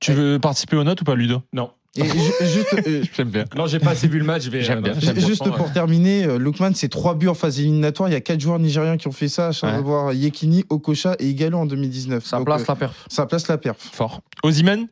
Tu 0.00 0.12
veux 0.12 0.38
participer 0.38 0.76
aux 0.76 0.84
notes 0.84 1.00
ou 1.00 1.04
pas, 1.04 1.14
Ludo? 1.14 1.42
Non. 1.52 1.70
Et 1.96 2.04
juste, 2.04 2.74
euh, 2.86 3.02
J'aime 3.16 3.30
bien. 3.30 3.44
Non, 3.56 3.66
j'ai 3.66 3.78
pas 3.78 3.90
assez 3.92 4.06
vu 4.06 4.18
le 4.18 4.24
match. 4.24 4.42
je 4.42 4.50
vais, 4.50 4.60
J'aime 4.60 4.78
euh, 4.78 4.82
bien, 4.82 4.92
j'aime 4.98 5.18
juste 5.18 5.42
pour 5.50 5.72
terminer, 5.72 6.26
Lookman, 6.38 6.72
c'est 6.74 6.88
trois 6.88 7.14
buts 7.14 7.26
en 7.28 7.34
phase 7.34 7.58
éliminatoire. 7.58 8.08
Il 8.08 8.12
y 8.12 8.16
a 8.16 8.20
quatre 8.20 8.40
joueurs 8.40 8.58
nigériens 8.58 8.96
qui 8.98 9.08
ont 9.08 9.12
fait 9.12 9.28
ça, 9.28 9.48
à 9.48 9.52
savoir 9.52 10.12
Yekini, 10.12 10.64
Okocha 10.68 11.16
et 11.18 11.26
Igalo 11.28 11.58
en 11.58 11.66
2019. 11.66 12.24
Ça 12.24 12.36
Donc, 12.36 12.46
place 12.46 12.60
euh, 12.62 12.64
la 12.68 12.76
perf. 12.76 13.04
ça 13.08 13.26
place 13.26 13.48
la 13.48 13.56
perf. 13.58 13.78
Fort. 13.78 14.20
Ozymen 14.44 14.86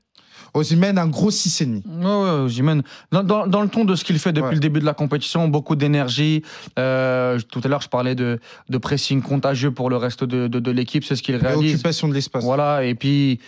Osimhen, 0.55 0.99
un 0.99 1.07
gros 1.09 1.31
6,5. 1.31 1.83
Ouais, 1.87 2.62
ouais. 2.62 2.83
Dans, 3.12 3.23
dans- 3.23 3.47
dans 3.47 3.62
le 3.62 3.69
ton 3.69 3.85
de 3.85 3.95
ce 3.95 4.05
qu'il 4.05 4.19
fait 4.19 4.33
depuis 4.33 4.49
Ouais. 4.49 4.55
le 4.55 4.61
début 4.61 4.81
de 4.81 4.85
la 4.85 4.95
compétition, 4.95 5.49
beaucoup 5.49 5.76
d'énergie. 5.76 6.43
Euh, 6.79 7.38
tout 7.50 7.61
à 7.65 7.69
l'heure, 7.69 7.83
je 7.83 7.88
parlais 7.88 8.15
de, 8.15 8.38
de 8.69 8.79
pressing 8.79 9.23
contagieux 9.23 9.71
pour 9.71 9.91
le 9.91 9.97
reste 9.97 10.25
de, 10.25 10.47
de- 10.49 10.61
de 10.61 10.71
l'équipe. 10.71 11.05
C'est 11.05 11.17
ce 11.17 11.23
qu'il 11.23 11.37
réalise. 11.37 11.75
Occupation 11.75 12.09
de 12.09 12.15
l'espace. 12.15 12.45
Voilà, 12.45 12.85
et 12.85 12.95
puis 12.95 13.41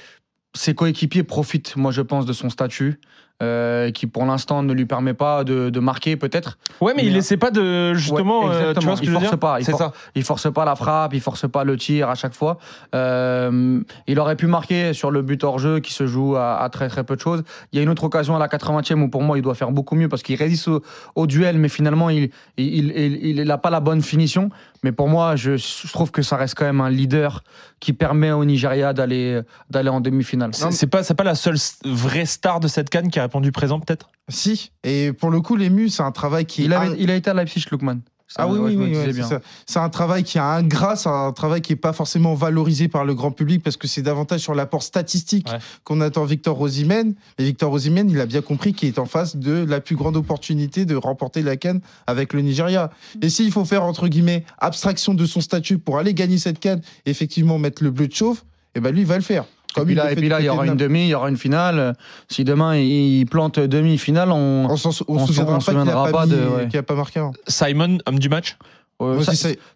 ses 0.55 0.75
coéquipiers 0.75 1.23
profitent, 1.23 1.77
moi 1.77 1.93
je 1.93 2.03
pense, 2.03 2.25
de 2.27 2.33
son 2.33 2.51
statut, 2.51 2.99
euh, 3.43 3.91
qui 3.93 4.07
pour 4.07 4.25
l'instant 4.27 4.63
ne 4.63 4.73
lui 4.73 4.85
permet 4.87 5.15
pas 5.15 5.45
de, 5.45 5.71
de 5.71 5.81
marquer 5.81 6.17
peut-être. 6.17 6.59
Ouais, 6.81 6.93
mais 6.97 7.05
il 7.05 7.13
Mais, 7.13 7.19
essaie 7.19 7.37
pas 7.37 7.51
de 7.51 7.95
justement. 7.95 8.47
Ouais, 8.47 8.51
euh, 8.55 8.75
tu 8.75 8.85
vois 8.87 8.97
ce 8.97 9.01
que 9.01 9.07
Il 9.07 9.11
je 9.11 9.15
veux 9.15 9.19
force 9.21 9.31
dire 9.31 9.39
pas, 9.39 9.61
il 9.61 9.65
for- 9.65 9.79
ça. 9.79 9.93
Il 10.15 10.25
force 10.25 10.53
pas 10.53 10.65
la 10.65 10.75
frappe, 10.75 11.15
il 11.15 11.21
force 11.21 11.49
pas 11.49 11.63
le 11.65 11.77
tir 11.77 12.09
à 12.09 12.15
chaque 12.15 12.35
fois. 12.35 12.59
Euh, 12.95 13.81
il 14.07 14.19
aurait 14.19 14.37
pu 14.37 14.47
marquer 14.47 14.93
sur 14.93 15.11
le 15.11 15.23
but 15.23 15.43
hors 15.45 15.59
jeu 15.59 15.79
qui 15.81 15.93
se 15.93 16.07
joue 16.07 16.37
à, 16.37 16.57
à 16.63 16.69
très 16.69 16.89
très 16.89 17.05
peu 17.05 17.15
de 17.17 17.21
choses. 17.21 17.43
Il 17.73 17.77
y 17.77 17.81
a 17.81 17.83
une 17.83 17.89
autre 17.91 18.05
occasion 18.05 18.35
à 18.35 18.39
la 18.39 18.49
80e 18.49 19.01
où 19.03 19.09
pour 19.09 19.23
moi 19.23 19.39
il 19.39 19.43
doit 19.43 19.55
faire 19.55 19.71
beaucoup 19.71 19.95
mieux 19.95 20.09
parce 20.09 20.23
qu'il 20.23 20.37
résiste 20.37 20.69
au, 20.69 20.83
au 21.15 21.27
duel, 21.27 21.59
mais 21.59 21.69
finalement 21.69 22.11
il 22.11 22.31
il, 22.57 22.91
il, 22.91 22.93
il, 23.23 23.39
il 23.41 23.51
a 23.51 23.59
pas 23.59 23.71
la 23.71 23.81
bonne 23.81 24.03
finition. 24.03 24.51
Mais 24.85 24.93
pour 24.93 25.09
moi, 25.09 25.35
je, 25.37 25.57
je 25.57 25.93
trouve 25.93 26.11
que 26.11 26.23
ça 26.23 26.37
reste 26.37 26.55
quand 26.55 26.65
même 26.65 26.81
un 26.81 26.91
leader 26.91 27.43
qui 27.81 27.93
permet 27.93 28.31
au 28.33 28.45
Nigeria 28.45 28.93
d'aller 28.93 29.41
d'aller 29.71 29.89
en 29.89 30.01
demi-finale. 30.01 30.51
C'est 30.55 30.87
pas, 30.87 31.03
c'est 31.03 31.15
pas 31.15 31.25
la 31.25 31.35
seule 31.35 31.57
vraie 31.85 32.27
star 32.27 32.61
de 32.61 32.69
cette 32.69 32.91
canne 32.91 33.11
qui 33.11 33.19
a 33.19 33.23
répondu 33.23 33.51
présent, 33.53 33.81
peut-être? 33.81 34.11
Si. 34.29 34.73
Et 34.85 35.13
pour 35.13 35.31
le 35.31 35.41
coup, 35.41 35.57
l'ému, 35.57 35.89
c'est 35.89 36.03
un 36.03 36.13
travail 36.13 36.47
qui 36.47 36.65
Il, 36.65 36.73
in- 36.73 36.95
il 36.99 37.11
a 37.11 37.15
été 37.17 37.31
à 37.31 37.35
Leipzig, 37.35 37.65
Lukman. 37.71 38.01
Ah 38.37 38.47
oui, 38.47 38.59
oui, 38.59 38.77
oui, 38.77 39.13
bien. 39.13 39.29
c'est 39.67 39.79
un 39.79 39.89
travail 39.89 40.23
qui 40.23 40.39
a 40.39 40.45
un 40.45 40.63
gras, 40.63 40.97
c'est 40.97 41.09
un 41.09 41.33
travail 41.33 41.63
qui 41.63 41.73
n'est 41.73 41.79
pas 41.79 41.93
forcément 41.93 42.35
valorisé 42.35 42.87
par 42.89 43.05
le 43.05 43.15
grand 43.15 43.31
public 43.31 43.63
parce 43.63 43.77
que 43.79 43.89
c'est 43.89 44.03
davantage 44.03 44.41
sur 44.41 44.55
l'apport 44.55 44.83
statistique 44.83 45.49
Ouais. 45.51 45.59
qu'on 45.85 46.01
attend 46.01 46.25
Victor 46.25 46.57
Rosimène. 46.57 47.15
Et 47.39 47.45
Victor 47.45 47.71
Rosimène, 47.71 48.11
il 48.11 48.21
a 48.21 48.27
bien 48.27 48.43
compris 48.43 48.75
qu'il 48.75 48.89
est 48.89 48.99
en 48.99 49.07
face 49.07 49.37
de 49.37 49.65
la 49.65 49.81
plus 49.81 49.97
grande 49.97 50.17
opportunité 50.17 50.85
de 50.85 50.95
remporter 50.97 51.43
la 51.43 51.57
canne 51.57 51.81
avec 52.07 52.33
le 52.33 52.43
Nigeria. 52.43 52.91
Et 53.23 53.31
s'il 53.31 53.51
faut 53.51 53.65
faire, 53.65 53.83
entre 53.85 54.09
guillemets, 54.09 54.45
abstraction 54.59 55.15
de 55.15 55.25
son 55.25 55.41
statut 55.41 55.79
pour 55.79 55.99
aller 55.99 56.13
gagner 56.13 56.39
cette 56.39 56.59
canne, 56.61 56.83
effectivement 57.07 57.59
mettre 57.59 57.83
le 57.83 57.91
bleu 57.91 58.09
de 58.09 58.15
chauve, 58.15 58.43
et 58.75 58.81
ben 58.81 58.91
lui, 58.93 59.01
il 59.01 59.07
va 59.07 59.17
le 59.17 59.23
faire. 59.23 59.45
Et 59.77 59.81
puis 59.85 59.93
il 59.93 59.97
là, 59.97 60.07
le 60.07 60.13
et 60.13 60.17
puis 60.17 60.29
là, 60.29 60.41
il 60.41 60.47
y 60.47 60.49
aura 60.49 60.65
de 60.65 60.71
une 60.71 60.77
demi, 60.77 61.03
il 61.05 61.09
y 61.09 61.15
aura 61.15 61.29
une 61.29 61.37
finale. 61.37 61.95
Si 62.29 62.43
demain 62.45 62.77
il 62.77 63.27
plante 63.27 63.59
demi-finale, 63.61 64.31
on, 64.33 64.67
on 64.69 64.77
se 64.77 64.91
souviendra 64.93 65.55
pas 65.57 65.61
se 65.61 65.71
qu'il 65.71 65.75
n'a 65.75 65.81
souviendra 65.85 66.05
pas, 66.07 66.13
pas 66.13 66.27
mis- 66.27 66.33
de- 66.33 66.47
ouais. 66.73 66.77
a 66.79 66.83
pas 66.83 66.95
marqué 66.95 67.21
avant. 67.21 67.33
Simon, 67.47 67.99
homme 68.07 68.19
du 68.19 68.29
match? 68.29 68.57
Euh, 69.01 69.15
Moi 69.15 69.23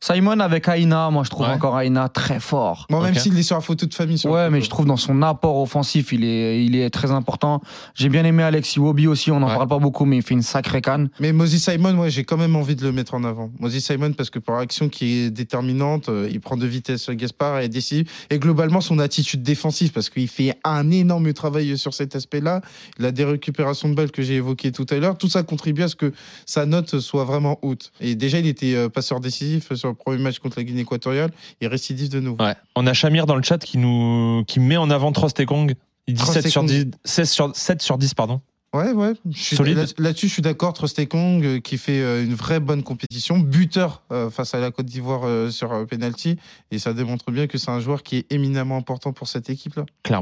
Simon 0.01 0.41
avec 0.41 0.67
Aina, 0.67 1.09
moi 1.11 1.23
je 1.23 1.31
trouve 1.31 1.47
Ouais. 1.47 1.53
encore 1.53 1.81
Aina 1.81 2.09
très 2.09 2.41
fort. 2.41 2.87
Moi, 2.91 3.01
même 3.03 3.13
Ok. 3.15 3.21
s'il 3.21 3.39
est 3.39 3.43
sur 3.45 3.55
la 3.55 3.61
photo 3.63 3.87
de 3.87 3.95
famille. 3.95 4.19
sur 4.19 4.31
Ouais, 4.33 4.51
mais 4.51 4.61
je 4.61 4.69
trouve 4.69 4.85
dans 4.87 4.97
son 4.97 5.23
apport 5.23 5.59
offensif, 5.61 6.13
il 6.13 6.25
est, 6.25 6.65
il 6.65 6.75
est 6.75 6.91
très 6.91 7.13
important. 7.13 7.61
J'ai 7.95 8.09
bien 8.09 8.25
aimé 8.25 8.43
Alexis 8.43 8.81
Wobi 8.81 9.07
aussi, 9.07 9.31
on 9.31 9.39
n'en 9.39 9.47
Ouais. 9.49 9.55
parle 9.55 9.69
pas 9.69 9.79
beaucoup, 9.79 10.05
mais 10.07 10.17
il 10.17 10.23
fait 10.23 10.35
une 10.35 10.43
sacrée 10.43 10.81
canne. 10.81 11.09
Mais 11.21 11.33
Moses 11.33 11.57
Simon, 11.59 11.97
ouais, 12.01 12.11
j'ai 12.11 12.25
quand 12.25 12.37
même 12.37 12.57
envie 12.57 12.75
de 12.75 12.83
le 12.83 12.91
mettre 12.91 13.15
en 13.15 13.23
avant. 13.23 13.51
Moses 13.61 13.79
Simon, 13.79 14.13
parce 14.13 14.29
que 14.31 14.41
pour 14.41 14.57
l'action 14.57 14.89
qui 14.89 15.19
est 15.21 15.31
déterminante, 15.31 16.09
euh, 16.09 16.29
il 16.31 16.41
prend 16.41 16.57
de 16.57 16.67
vitesse 16.67 17.03
sur 17.03 17.15
Gaspard 17.15 17.61
et 17.61 17.67
est 17.67 17.69
décisif. 17.69 18.27
Et 18.31 18.41
globalement, 18.41 18.81
son 18.81 18.99
attitude 18.99 19.43
défensive, 19.45 19.93
parce 19.93 20.11
qu'il 20.11 20.27
fait 20.29 20.55
un 20.65 20.91
énorme 20.91 21.33
travail 21.33 21.79
sur 21.79 21.95
cet 21.95 22.17
aspect-là. 22.17 22.61
La 22.99 23.13
dérécupération 23.13 23.89
de 23.89 23.95
balles 23.95 24.11
que 24.11 24.23
j'ai 24.23 24.35
évoquée 24.35 24.73
tout 24.73 24.87
à 24.91 24.97
l'heure, 24.97 25.17
tout 25.17 25.29
ça 25.29 25.45
contribue 25.45 25.83
à 25.85 25.89
ce 25.89 25.95
que 25.97 26.13
sa 26.45 26.67
note 26.67 26.99
soit 26.99 27.25
vraiment 27.25 27.59
haute. 27.63 27.93
Et 28.01 28.17
déjà, 28.17 28.39
il 28.41 28.47
était 28.49 28.75
euh, 28.75 28.89
décisif 29.21 29.73
sur 29.75 29.89
le 29.89 29.95
premier 29.95 30.19
match 30.19 30.39
contre 30.39 30.59
la 30.59 30.65
Guinée 30.65 30.83
équatoriale 30.83 31.31
et 31.61 31.67
récidive 31.67 32.09
de 32.11 32.21
nouveau. 32.21 32.43
Ouais. 32.45 32.55
On 32.77 32.87
a 32.87 32.93
Shamir 32.93 33.27
dans 33.27 33.37
le 33.37 33.43
chat 33.43 33.59
qui 33.59 33.79
nous 33.79 34.45
qui 34.47 34.61
met 34.61 34.77
en 34.77 34.91
avant 34.91 35.13
Trostekong. 35.13 35.75
Il 36.07 36.15
dit 36.15 36.23
7 36.25 36.49
sur 36.49 36.63
Trostekong. 36.63 36.91
10, 36.91 36.99
16 37.05 37.31
sur, 37.31 37.57
7 37.57 37.83
sur 37.83 37.99
10, 37.99 38.15
pardon. 38.15 38.41
Ouais, 38.75 38.91
ouais. 38.93 39.13
je 39.31 39.39
suis- 39.39 39.57
Solide. 39.57 39.77
là- 39.77 39.85
Là-dessus, 39.99 40.29
je 40.29 40.33
suis 40.33 40.41
d'accord. 40.43 40.73
Trostekong 40.73 41.45
euh, 41.45 41.61
qui 41.61 41.77
fait 41.77 42.01
euh, 42.01 42.25
une 42.25 42.35
vraie 42.35 42.59
bonne 42.59 42.83
compétition, 42.83 43.39
buteur 43.39 44.03
euh, 44.11 44.31
face 44.31 44.55
à 44.55 44.61
la 44.61 44.71
Côte 44.71 44.87
d'Ivoire 44.87 45.25
euh, 45.25 45.51
sur 45.51 45.71
euh, 45.73 45.85
penalty, 45.85 46.39
et 46.71 46.79
ça 46.79 46.95
démontre 46.95 47.31
bien 47.31 47.47
que 47.49 47.59
c'est 47.59 47.71
un 47.71 47.81
joueur 47.81 48.03
qui 48.03 48.17
est 48.17 48.33
éminemment 48.33 48.79
important 48.79 49.13
pour 49.13 49.29
cette 49.29 49.51
équipe-là. 49.51 49.85
Clairement. 50.03 50.21